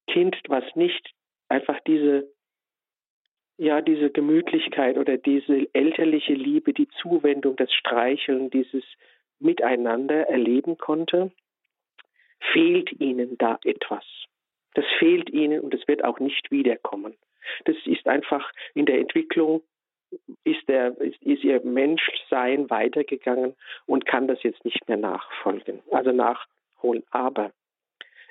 [0.06, 1.12] Kind, was nicht
[1.50, 2.30] einfach diese
[3.60, 8.82] ja, diese Gemütlichkeit oder diese elterliche Liebe, die Zuwendung, das Streicheln, dieses
[9.38, 11.30] Miteinander erleben konnte,
[12.52, 14.04] fehlt ihnen da etwas.
[14.72, 17.14] Das fehlt ihnen und es wird auch nicht wiederkommen.
[17.66, 19.62] Das ist einfach in der Entwicklung
[20.44, 26.12] ist, der, ist, ist ihr Menschsein weitergegangen und kann das jetzt nicht mehr nachfolgen, also
[26.12, 27.04] nachholen.
[27.10, 27.52] Aber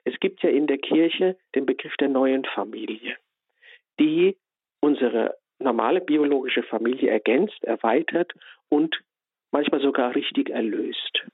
[0.06, 3.18] es gibt ja in der Kirche den Begriff der neuen Familie,
[4.00, 4.38] die
[4.80, 8.34] unsere normale biologische Familie ergänzt, erweitert
[8.70, 9.02] und
[9.52, 11.26] manchmal sogar richtig erlöst.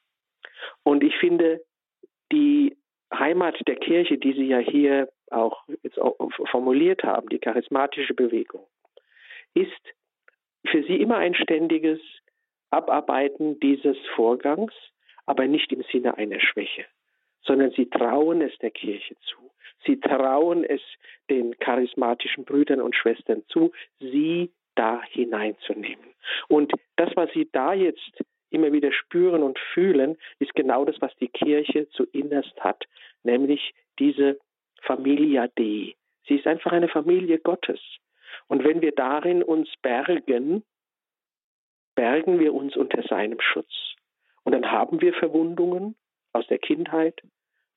[0.84, 1.62] Und ich finde,
[2.32, 2.76] die
[3.14, 6.16] Heimat der Kirche, die Sie ja hier auch jetzt auch
[6.50, 8.66] formuliert haben, die charismatische Bewegung,
[9.54, 9.72] ist
[10.66, 12.00] für Sie immer ein ständiges
[12.72, 14.74] Abarbeiten dieses Vorgangs,
[15.26, 16.86] aber nicht im Sinne einer Schwäche,
[17.46, 19.38] sondern Sie trauen es der Kirche zu.
[19.86, 20.82] Sie trauen es
[21.30, 26.06] den charismatischen Brüdern und Schwestern zu, sie da hineinzunehmen.
[26.48, 31.16] Und das, was Sie da jetzt immer wieder spüren und fühlen, ist genau das, was
[31.18, 32.86] die Kirche zu innerst hat,
[33.24, 34.40] nämlich diese
[34.82, 35.96] Familia Dei.
[36.28, 37.80] Sie ist einfach eine Familie Gottes.
[38.48, 40.64] Und wenn wir darin uns bergen,
[41.96, 43.72] bergen wir uns unter seinem Schutz.
[44.44, 45.96] Und dann haben wir Verwundungen
[46.34, 47.22] aus der Kindheit,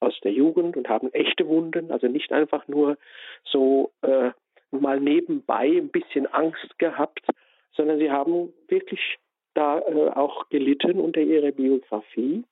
[0.00, 2.96] aus der Jugend und haben echte Wunden, also nicht einfach nur
[3.44, 4.30] so äh,
[4.70, 7.26] mal nebenbei ein bisschen Angst gehabt,
[7.72, 9.18] sondern sie haben wirklich
[9.54, 12.44] da äh, auch gelitten unter ihrer Biografie.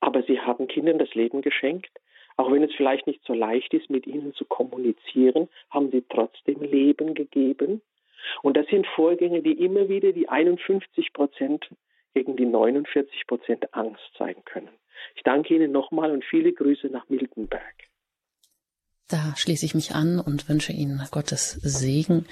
[0.00, 1.90] Aber sie haben Kindern das Leben geschenkt.
[2.36, 6.60] Auch wenn es vielleicht nicht so leicht ist, mit ihnen zu kommunizieren, haben sie trotzdem
[6.62, 7.80] Leben gegeben.
[8.42, 11.68] Und das sind Vorgänge, die immer wieder die 51 Prozent
[12.14, 14.70] gegen die 49 Prozent Angst sein können.
[15.16, 17.74] Ich danke Ihnen nochmal und viele Grüße nach Miltenberg.
[19.08, 22.26] Da schließe ich mich an und wünsche Ihnen Gottes Segen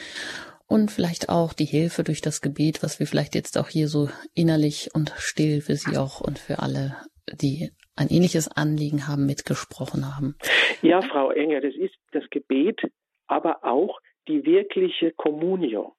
[0.66, 4.08] und vielleicht auch die Hilfe durch das Gebet, was wir vielleicht jetzt auch hier so
[4.34, 6.96] innerlich und still für Sie auch und für alle,
[7.30, 10.34] die ein ähnliches Anliegen haben, mitgesprochen haben.
[10.80, 12.80] Ja, Frau Enger, das ist das Gebet,
[13.26, 15.94] aber auch die wirkliche Kommunio,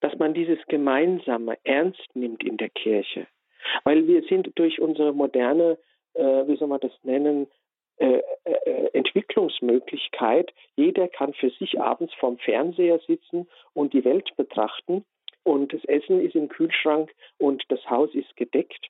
[0.00, 3.28] dass man dieses Gemeinsame ernst nimmt in der Kirche.
[3.84, 5.78] Weil wir sind durch unsere moderne,
[6.14, 7.46] äh, wie soll man das nennen,
[7.98, 10.52] äh, äh, Entwicklungsmöglichkeit.
[10.76, 15.04] Jeder kann für sich abends vorm Fernseher sitzen und die Welt betrachten.
[15.44, 18.88] Und das Essen ist im Kühlschrank und das Haus ist gedeckt.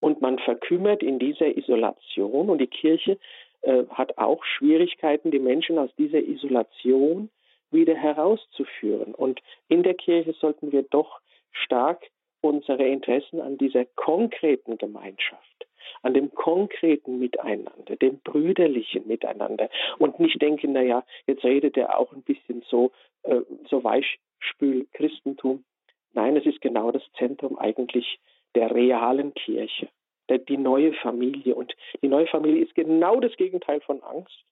[0.00, 2.50] Und man verkümmert in dieser Isolation.
[2.50, 3.18] Und die Kirche
[3.62, 7.30] äh, hat auch Schwierigkeiten, die Menschen aus dieser Isolation
[7.70, 9.14] wieder herauszuführen.
[9.14, 11.20] Und in der Kirche sollten wir doch
[11.50, 12.02] stark
[12.40, 15.66] unsere Interessen an dieser konkreten Gemeinschaft
[16.02, 19.68] an dem konkreten Miteinander, dem brüderlichen Miteinander
[19.98, 22.92] und nicht denken, naja, jetzt redet er auch ein bisschen so,
[23.24, 25.64] äh, so weichspül Christentum.
[26.12, 28.18] Nein, es ist genau das Zentrum eigentlich
[28.54, 29.88] der realen Kirche,
[30.28, 31.54] der, die neue Familie.
[31.54, 34.44] Und die neue Familie ist genau das Gegenteil von Angst.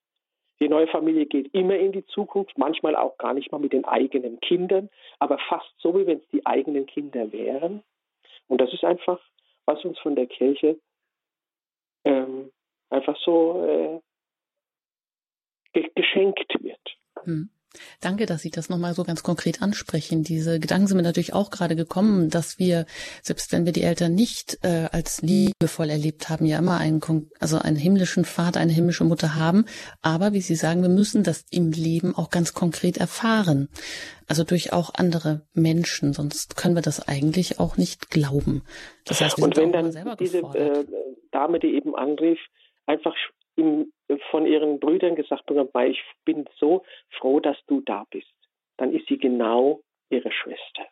[0.60, 3.84] Die neue Familie geht immer in die Zukunft, manchmal auch gar nicht mal mit den
[3.84, 4.88] eigenen Kindern,
[5.18, 7.82] aber fast so, wie wenn es die eigenen Kinder wären.
[8.46, 9.20] Und das ist einfach,
[9.66, 10.78] was uns von der Kirche
[12.04, 12.50] ähm,
[12.90, 14.00] einfach so
[15.74, 16.96] äh, geschenkt wird.
[17.24, 17.50] Hm.
[18.00, 20.22] Danke, dass Sie das nochmal so ganz konkret ansprechen.
[20.22, 22.86] Diese Gedanken sind mir natürlich auch gerade gekommen, dass wir,
[23.22, 27.00] selbst wenn wir die Eltern nicht äh, als liebevoll erlebt haben, ja immer einen,
[27.40, 29.64] also einen himmlischen Vater, eine himmlische Mutter haben.
[30.02, 33.68] Aber wie Sie sagen, wir müssen das im Leben auch ganz konkret erfahren.
[34.26, 38.62] Also durch auch andere Menschen, sonst können wir das eigentlich auch nicht glauben.
[39.04, 40.84] Das heißt, wir Und wenn dann diese äh,
[41.30, 42.38] Dame, die eben anrief,
[42.86, 43.14] einfach
[43.56, 43.92] im,
[44.30, 48.32] von ihren Brüdern gesagt bekommen, ich bin so froh, dass du da bist,
[48.76, 49.80] dann ist sie genau
[50.10, 50.86] ihre Schwester,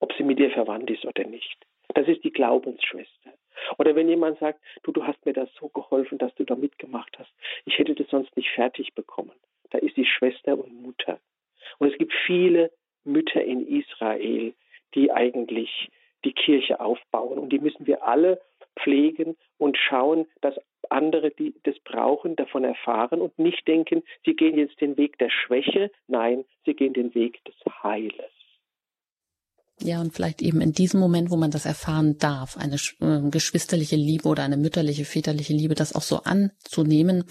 [0.00, 1.56] ob sie mit ihr verwandt ist oder nicht.
[1.94, 3.32] Das ist die Glaubensschwester.
[3.78, 7.18] Oder wenn jemand sagt, du, du hast mir das so geholfen, dass du da mitgemacht
[7.18, 7.32] hast,
[7.64, 9.34] ich hätte das sonst nicht fertig bekommen.
[9.70, 11.18] Da ist die Schwester und Mutter.
[11.78, 12.70] Und es gibt viele
[13.04, 14.54] Mütter in Israel,
[14.94, 15.90] die eigentlich
[16.24, 17.38] die Kirche aufbauen.
[17.38, 18.40] Und die müssen wir alle
[18.82, 20.54] pflegen und schauen, dass
[20.88, 25.30] andere, die das brauchen, davon erfahren und nicht denken, sie gehen jetzt den Weg der
[25.30, 25.90] Schwäche.
[26.08, 28.39] Nein, sie gehen den Weg des Heiles.
[29.82, 33.96] Ja, und vielleicht eben in diesem Moment, wo man das erfahren darf, eine äh, geschwisterliche
[33.96, 37.24] Liebe oder eine mütterliche, väterliche Liebe, das auch so anzunehmen,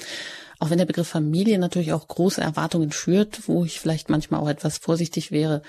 [0.58, 4.50] auch wenn der Begriff Familie natürlich auch große Erwartungen schürt, wo ich vielleicht manchmal auch
[4.50, 5.62] etwas vorsichtig wäre,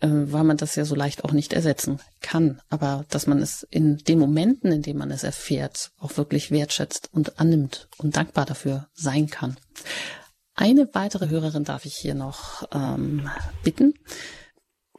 [0.00, 2.60] äh, weil man das ja so leicht auch nicht ersetzen kann.
[2.68, 7.10] Aber dass man es in den Momenten, in denen man es erfährt, auch wirklich wertschätzt
[7.12, 9.56] und annimmt und dankbar dafür sein kann.
[10.54, 13.28] Eine weitere Hörerin darf ich hier noch ähm,
[13.64, 13.94] bitten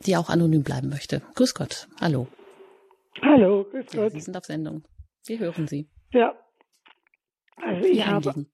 [0.01, 1.21] die auch anonym bleiben möchte.
[1.35, 1.87] Grüß Gott.
[1.99, 2.27] Hallo.
[3.21, 3.95] Hallo, grüß Gott.
[3.95, 4.83] Ja, Sie sind auf Sendung.
[5.25, 5.87] Wir hören Sie.
[6.11, 6.35] Ja.
[7.57, 8.45] Also ich habe,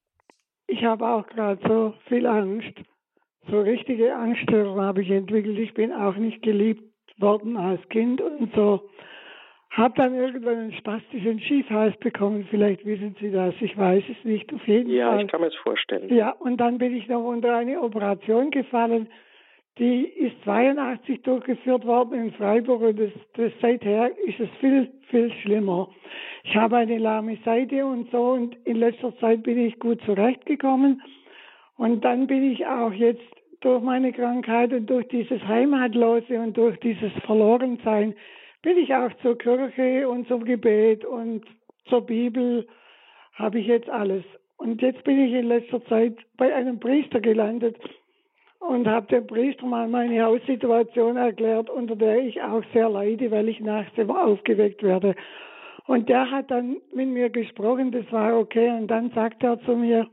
[0.67, 2.73] ich habe auch gerade so viel Angst.
[3.49, 5.57] So richtige Angststörungen habe ich entwickelt.
[5.57, 6.83] Ich bin auch nicht geliebt
[7.17, 8.89] worden als Kind und so.
[9.69, 12.47] Habe dann irgendwann einen spastischen Schiefhals bekommen.
[12.49, 13.53] Vielleicht wissen Sie das.
[13.61, 14.51] Ich weiß es nicht.
[14.53, 15.19] Auf jeden ja, Fall.
[15.19, 16.13] Ja, ich kann mir es vorstellen.
[16.13, 19.07] Ja, und dann bin ich noch unter eine Operation gefallen
[19.79, 25.31] die ist 82 durchgeführt worden in Freiburg und das, das seither ist es viel, viel
[25.41, 25.89] schlimmer.
[26.43, 31.01] Ich habe eine lahme Seite und so und in letzter Zeit bin ich gut zurechtgekommen.
[31.77, 33.21] Und dann bin ich auch jetzt
[33.61, 38.15] durch meine Krankheit und durch dieses Heimatlose und durch dieses Verlorensein
[38.61, 41.43] bin ich auch zur Kirche und zum Gebet und
[41.85, 42.67] zur Bibel
[43.33, 44.23] habe ich jetzt alles.
[44.57, 47.77] Und jetzt bin ich in letzter Zeit bei einem Priester gelandet,
[48.59, 53.49] und habe dem Priester mal meine Haussituation erklärt, unter der ich auch sehr leide, weil
[53.49, 55.15] ich nachts immer aufgeweckt werde.
[55.85, 58.69] Und der hat dann mit mir gesprochen, das war okay.
[58.71, 60.07] Und dann sagt er zu mir,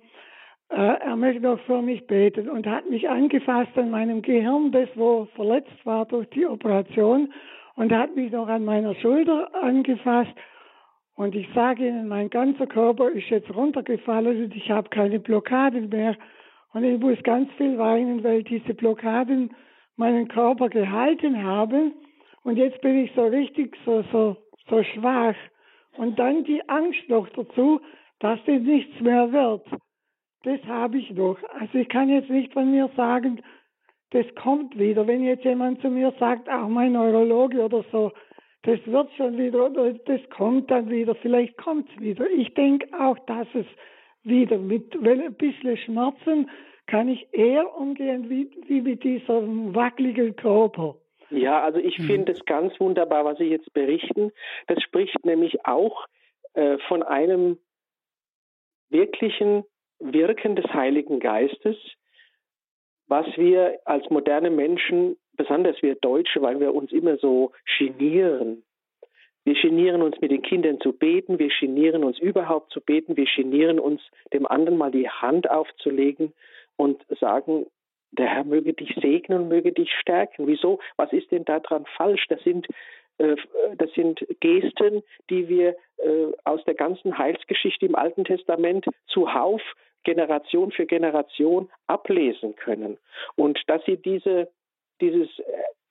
[0.71, 4.89] äh, er möchte doch für mich beten und hat mich angefasst an meinem Gehirn, das
[4.95, 7.33] wo verletzt war durch die Operation
[7.77, 10.33] und hat mich noch an meiner Schulter angefasst.
[11.17, 15.89] Und ich sage Ihnen, mein ganzer Körper ist jetzt runtergefallen und ich habe keine Blockaden
[15.89, 16.17] mehr.
[16.75, 19.55] Und ich muss ganz viel weinen, weil diese Blockaden
[19.97, 21.95] meinen Körper gehalten haben.
[22.43, 24.37] Und jetzt bin ich so richtig so, so,
[24.69, 25.37] so schwach.
[25.97, 27.81] Und dann die Angst noch dazu,
[28.19, 29.65] dass das nichts mehr wird.
[30.43, 31.39] Das habe ich noch.
[31.61, 33.41] Also ich kann jetzt nicht von mir sagen,
[34.11, 35.07] das kommt wieder.
[35.07, 38.11] Wenn jetzt jemand zu mir sagt, auch mein Neurologe oder so,
[38.63, 42.29] das wird schon wieder, oder das kommt dann wieder, vielleicht kommt es wieder.
[42.31, 43.67] Ich denke auch, dass es
[44.25, 46.51] wieder mit, ein bisschen Schmerzen
[46.87, 50.97] kann ich eher umgehen wie, wie mit diesem wackeligen Körper.
[51.31, 52.05] Ja, also ich mhm.
[52.05, 54.33] finde es ganz wunderbar, was Sie jetzt berichten.
[54.67, 56.07] Das spricht nämlich auch
[56.55, 57.59] äh, von einem
[58.91, 59.65] wirklichen
[59.99, 61.77] Wirken des Heiligen Geistes,
[63.07, 68.63] was wir als moderne Menschen, besonders wir Deutsche, weil wir uns immer so genieren,
[69.45, 73.27] wir genieren uns mit den Kindern zu beten, wir genieren uns überhaupt zu beten, wir
[73.27, 74.01] genieren uns
[74.33, 76.33] dem anderen mal die Hand aufzulegen
[76.77, 77.67] und sagen,
[78.13, 80.47] der Herr möge dich segnen und möge dich stärken.
[80.47, 80.79] Wieso?
[80.97, 82.27] Was ist denn daran falsch?
[82.29, 82.67] Das sind
[83.19, 83.37] äh,
[83.77, 89.61] das sind Gesten, die wir äh, aus der ganzen Heilsgeschichte im Alten Testament zuhauf
[90.05, 92.99] Generation für Generation ablesen können.
[93.37, 94.51] Und dass sie diese,
[95.01, 95.43] dieses äh,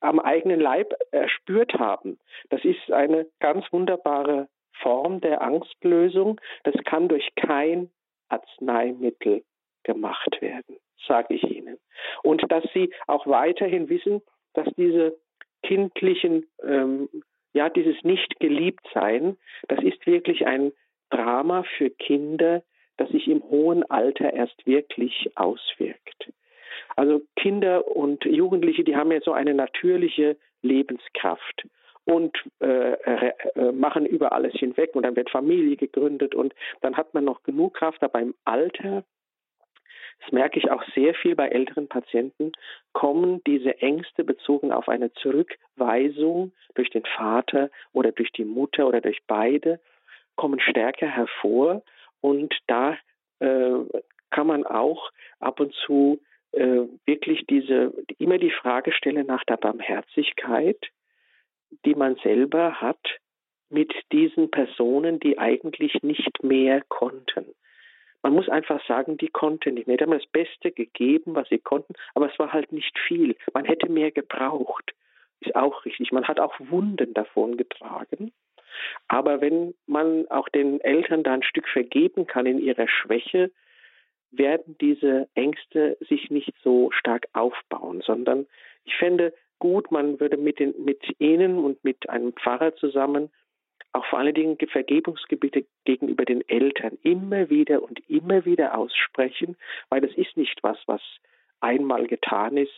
[0.03, 2.19] am eigenen Leib erspürt haben.
[2.49, 4.49] Das ist eine ganz wunderbare
[4.81, 6.39] Form der Angstlösung.
[6.63, 7.89] Das kann durch kein
[8.29, 9.43] Arzneimittel
[9.83, 10.77] gemacht werden,
[11.07, 11.77] sage ich Ihnen.
[12.21, 14.21] Und dass Sie auch weiterhin wissen,
[14.53, 15.17] dass diese
[15.61, 17.09] kindlichen, ähm,
[17.53, 19.37] ja, dieses Nicht-Geliebt-Sein,
[19.67, 20.73] das ist wirklich ein
[21.09, 22.63] Drama für Kinder,
[22.97, 26.31] das sich im hohen Alter erst wirklich auswirkt.
[26.95, 31.67] Also Kinder und Jugendliche, die haben ja so eine natürliche Lebenskraft
[32.05, 37.13] und äh, äh, machen über alles hinweg und dann wird Familie gegründet und dann hat
[37.13, 39.03] man noch genug Kraft, aber im Alter
[40.23, 42.53] das merke ich auch sehr viel bei älteren Patienten,
[42.93, 49.01] kommen diese Ängste bezogen auf eine Zurückweisung durch den Vater oder durch die Mutter oder
[49.01, 49.79] durch beide,
[50.35, 51.83] kommen stärker hervor.
[52.21, 52.97] Und da
[53.39, 53.73] äh,
[54.29, 56.21] kann man auch ab und zu
[56.53, 60.79] äh, wirklich diese, immer die Frage stellen nach der Barmherzigkeit,
[61.85, 63.19] die man selber hat
[63.69, 67.45] mit diesen Personen, die eigentlich nicht mehr konnten.
[68.21, 69.87] Man muss einfach sagen, die konnten nicht.
[69.87, 73.35] Die haben das Beste gegeben, was sie konnten, aber es war halt nicht viel.
[73.53, 74.93] Man hätte mehr gebraucht.
[75.41, 76.11] Ist auch richtig.
[76.11, 78.31] Man hat auch Wunden davon getragen.
[79.07, 83.51] Aber wenn man auch den Eltern da ein Stück vergeben kann in ihrer Schwäche,
[84.37, 88.47] werden diese Ängste sich nicht so stark aufbauen, sondern
[88.85, 93.29] ich fände gut, man würde mit, den, mit ihnen und mit einem Pfarrer zusammen
[93.93, 99.55] auch vor allen Dingen Vergebungsgebiete gegenüber den Eltern immer wieder und immer wieder aussprechen,
[99.89, 101.01] weil das ist nicht was, was
[101.61, 102.73] einmal getan ist.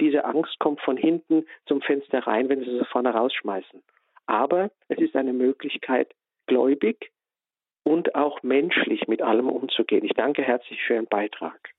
[0.00, 3.82] Diese Angst kommt von hinten zum Fenster rein, wenn sie sie vorne rausschmeißen.
[4.26, 6.14] Aber es ist eine Möglichkeit,
[6.46, 7.10] gläubig
[7.82, 10.04] und auch menschlich mit allem umzugehen.
[10.04, 11.70] Ich danke herzlich für Ihren Beitrag.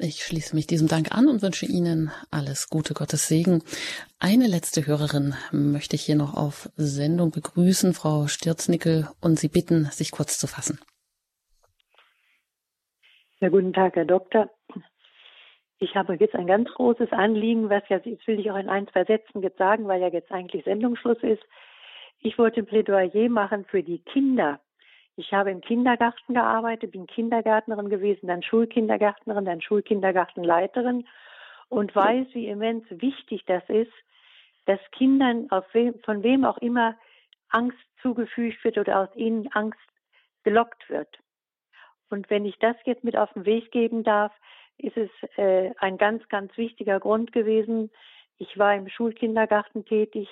[0.00, 3.64] Ich schließe mich diesem Dank an und wünsche Ihnen alles Gute, Gottes Segen.
[4.20, 9.86] Eine letzte Hörerin möchte ich hier noch auf Sendung begrüßen, Frau Stirznickel, und Sie bitten,
[9.86, 10.78] sich kurz zu fassen.
[13.40, 14.50] Ja, guten Tag, Herr Doktor.
[15.80, 18.86] Ich habe jetzt ein ganz großes Anliegen, was ja, jetzt will ich auch in ein,
[18.88, 21.42] zwei Sätzen jetzt sagen, weil ja jetzt eigentlich Sendungsschluss ist.
[22.20, 24.60] Ich wollte ein Plädoyer machen für die Kinder
[25.18, 31.08] ich habe im Kindergarten gearbeitet, bin Kindergärtnerin gewesen, dann Schulkindergärtnerin, dann Schulkindergartenleiterin
[31.68, 33.92] und weiß, wie immens wichtig das ist,
[34.66, 36.94] dass Kindern, wem, von wem auch immer
[37.48, 39.80] Angst zugefügt wird oder aus ihnen Angst
[40.44, 41.18] gelockt wird.
[42.10, 44.32] Und wenn ich das jetzt mit auf den Weg geben darf,
[44.76, 47.90] ist es äh, ein ganz, ganz wichtiger Grund gewesen.
[48.38, 50.28] Ich war im Schulkindergarten tätig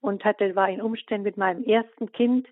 [0.00, 2.48] und hatte, war in Umständen mit meinem ersten Kind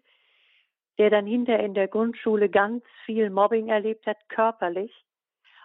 [0.98, 4.92] der dann hinterher in der Grundschule ganz viel Mobbing erlebt hat, körperlich.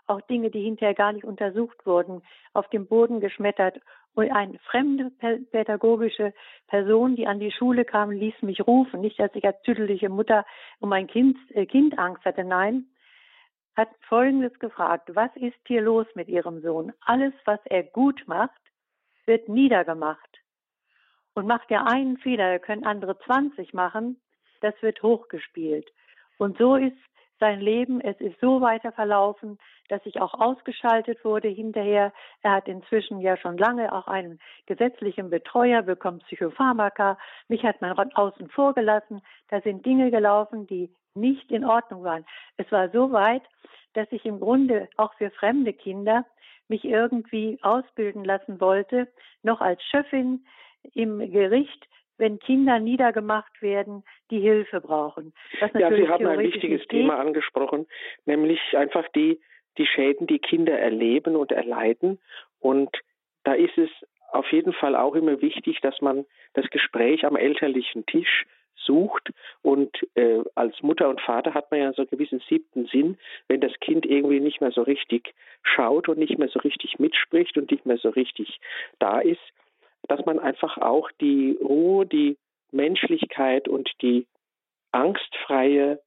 [0.05, 2.21] Auch Dinge, die hinterher gar nicht untersucht wurden,
[2.53, 3.79] auf dem Boden geschmettert.
[4.15, 5.11] Und eine fremde
[5.51, 6.33] pädagogische
[6.67, 9.01] Person, die an die Schule kam, ließ mich rufen.
[9.01, 10.45] Nicht, dass ich als tüdelige Mutter
[10.79, 12.43] um mein kind, äh, kind Angst hatte.
[12.43, 12.85] Nein,
[13.75, 15.09] hat Folgendes gefragt.
[15.15, 16.93] Was ist hier los mit Ihrem Sohn?
[17.01, 18.61] Alles, was er gut macht,
[19.26, 20.39] wird niedergemacht.
[21.34, 24.21] Und macht er einen Fehler, er können andere 20 machen,
[24.61, 25.91] das wird hochgespielt.
[26.38, 26.97] Und so ist
[27.39, 29.57] sein Leben, es ist so weiter verlaufen,
[29.89, 32.13] dass ich auch ausgeschaltet wurde hinterher.
[32.41, 37.17] Er hat inzwischen ja schon lange auch einen gesetzlichen Betreuer, bekommt Psychopharmaka.
[37.49, 39.21] Mich hat man außen vor gelassen.
[39.49, 42.26] Da sind Dinge gelaufen, die nicht in Ordnung waren.
[42.57, 43.43] Es war so weit,
[43.93, 46.26] dass ich im Grunde auch für fremde Kinder
[46.74, 49.07] mich irgendwie ausbilden lassen wollte,
[49.43, 50.43] noch als Schöffin
[50.93, 51.88] im Gericht
[52.19, 55.34] wenn Kinder niedergemacht werden, die Hilfe brauchen.
[55.59, 57.88] ja, Sie haben ein wichtiges Thema angesprochen,
[58.26, 59.41] nämlich einfach die,
[59.80, 62.19] die Schäden, die Kinder erleben und erleiden.
[62.59, 62.95] Und
[63.43, 63.89] da ist es
[64.32, 68.45] auf jeden Fall auch immer wichtig, dass man das Gespräch am elterlichen Tisch
[68.76, 69.32] sucht.
[69.61, 73.17] Und äh, als Mutter und Vater hat man ja so einen gewissen siebten Sinn,
[73.47, 77.57] wenn das Kind irgendwie nicht mehr so richtig schaut und nicht mehr so richtig mitspricht
[77.57, 78.59] und nicht mehr so richtig
[78.99, 79.41] da ist,
[80.07, 82.38] dass man einfach auch die Ruhe, die
[82.71, 84.28] Menschlichkeit und die
[84.91, 86.01] angstfreie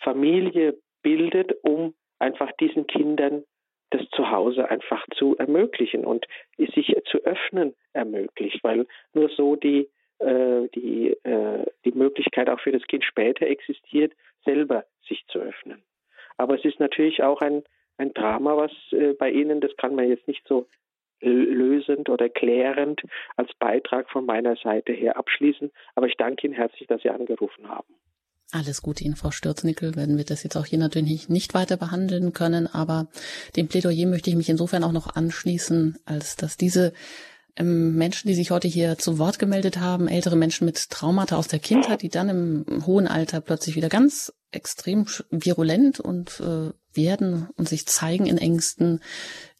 [0.00, 3.44] Familie bildet, um einfach diesen Kindern
[3.90, 6.26] das Zuhause einfach zu ermöglichen und
[6.56, 9.88] sich zu öffnen ermöglicht, weil nur so die,
[10.18, 14.12] äh, die, äh, die Möglichkeit auch für das Kind später existiert,
[14.44, 15.82] selber sich zu öffnen.
[16.36, 17.64] Aber es ist natürlich auch ein,
[17.98, 20.66] ein Drama, was äh, bei Ihnen, das kann man jetzt nicht so
[21.22, 23.00] lösend oder klärend
[23.36, 25.72] als Beitrag von meiner Seite her abschließen.
[25.94, 27.94] Aber ich danke Ihnen herzlich, dass Sie angerufen haben.
[28.52, 29.96] Alles Gute Ihnen, Frau Stürznickel.
[29.96, 33.08] Werden wir das jetzt auch hier natürlich nicht weiter behandeln können, aber
[33.56, 36.92] dem Plädoyer möchte ich mich insofern auch noch anschließen, als dass diese
[37.58, 41.58] Menschen, die sich heute hier zu Wort gemeldet haben, ältere Menschen mit Traumata aus der
[41.58, 47.68] Kindheit, die dann im hohen Alter plötzlich wieder ganz extrem virulent und äh, werden und
[47.68, 49.00] sich zeigen in Ängsten,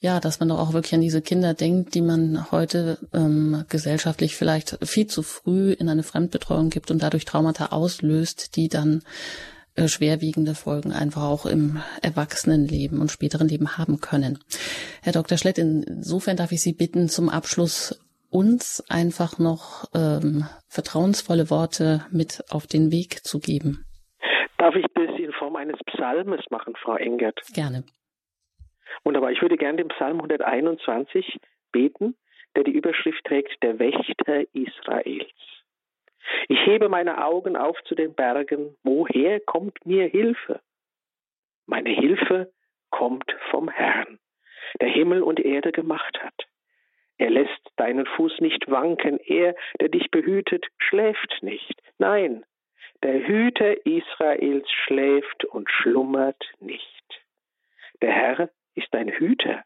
[0.01, 4.37] ja, dass man doch auch wirklich an diese Kinder denkt, die man heute ähm, gesellschaftlich
[4.37, 9.03] vielleicht viel zu früh in eine Fremdbetreuung gibt und dadurch Traumata auslöst, die dann
[9.87, 14.39] schwerwiegende Folgen einfach auch im Erwachsenenleben und späteren Leben haben können.
[15.03, 15.39] Herr Dr.
[15.39, 18.01] Schlett, insofern darf ich Sie bitten, zum Abschluss
[18.31, 23.85] uns einfach noch ähm, vertrauensvolle Worte mit auf den Weg zu geben.
[24.59, 27.41] Darf ich das in Form eines Psalmes machen, Frau Engert?
[27.55, 27.85] Gerne.
[29.05, 29.31] Wunderbar.
[29.31, 31.39] Ich würde gerne den Psalm 121
[31.73, 32.17] beten,
[32.57, 35.56] der die Überschrift trägt, der Wächter Israels.
[36.49, 38.77] Ich hebe meine Augen auf zu den Bergen.
[38.83, 40.61] Woher kommt mir Hilfe?
[41.67, 42.53] Meine Hilfe
[42.91, 44.19] kommt vom Herrn,
[44.81, 46.47] der Himmel und Erde gemacht hat.
[47.19, 49.19] Er lässt deinen Fuß nicht wanken.
[49.19, 51.81] Er, der dich behütet, schläft nicht.
[51.99, 52.45] Nein,
[53.03, 57.25] der Hüter Israels schläft und schlummert nicht.
[58.03, 59.65] Der Herr ist dein Hüter.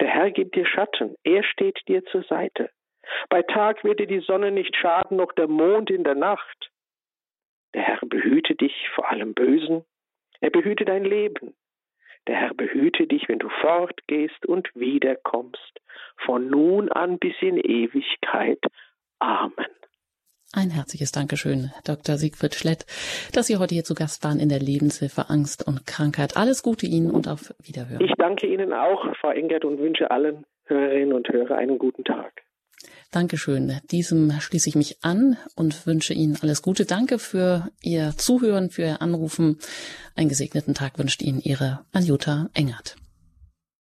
[0.00, 1.16] Der Herr gibt dir Schatten.
[1.24, 2.70] Er steht dir zur Seite.
[3.28, 6.70] Bei Tag wird dir die Sonne nicht schaden, noch der Mond in der Nacht.
[7.74, 9.84] Der Herr behüte dich vor allem Bösen.
[10.40, 11.54] Er behüte dein Leben.
[12.26, 15.80] Der Herr behüte dich, wenn du fortgehst und wiederkommst,
[16.24, 18.60] von nun an bis in Ewigkeit.
[19.18, 19.66] Amen.
[20.54, 22.16] Ein herzliches Dankeschön, Dr.
[22.16, 22.86] Siegfried Schlett,
[23.34, 26.38] dass Sie heute hier zu Gast waren in der Lebenshilfe Angst und Krankheit.
[26.38, 28.02] Alles Gute Ihnen und auf Wiederhören.
[28.02, 32.42] Ich danke Ihnen auch, Frau Engert, und wünsche allen Hörerinnen und Hörern einen guten Tag.
[33.10, 33.80] Dankeschön.
[33.90, 36.84] Diesem schließe ich mich an und wünsche Ihnen alles Gute.
[36.84, 39.58] Danke für Ihr Zuhören, für Ihr Anrufen.
[40.14, 42.96] Einen gesegneten Tag wünscht Ihnen Ihre Anjuta Engert.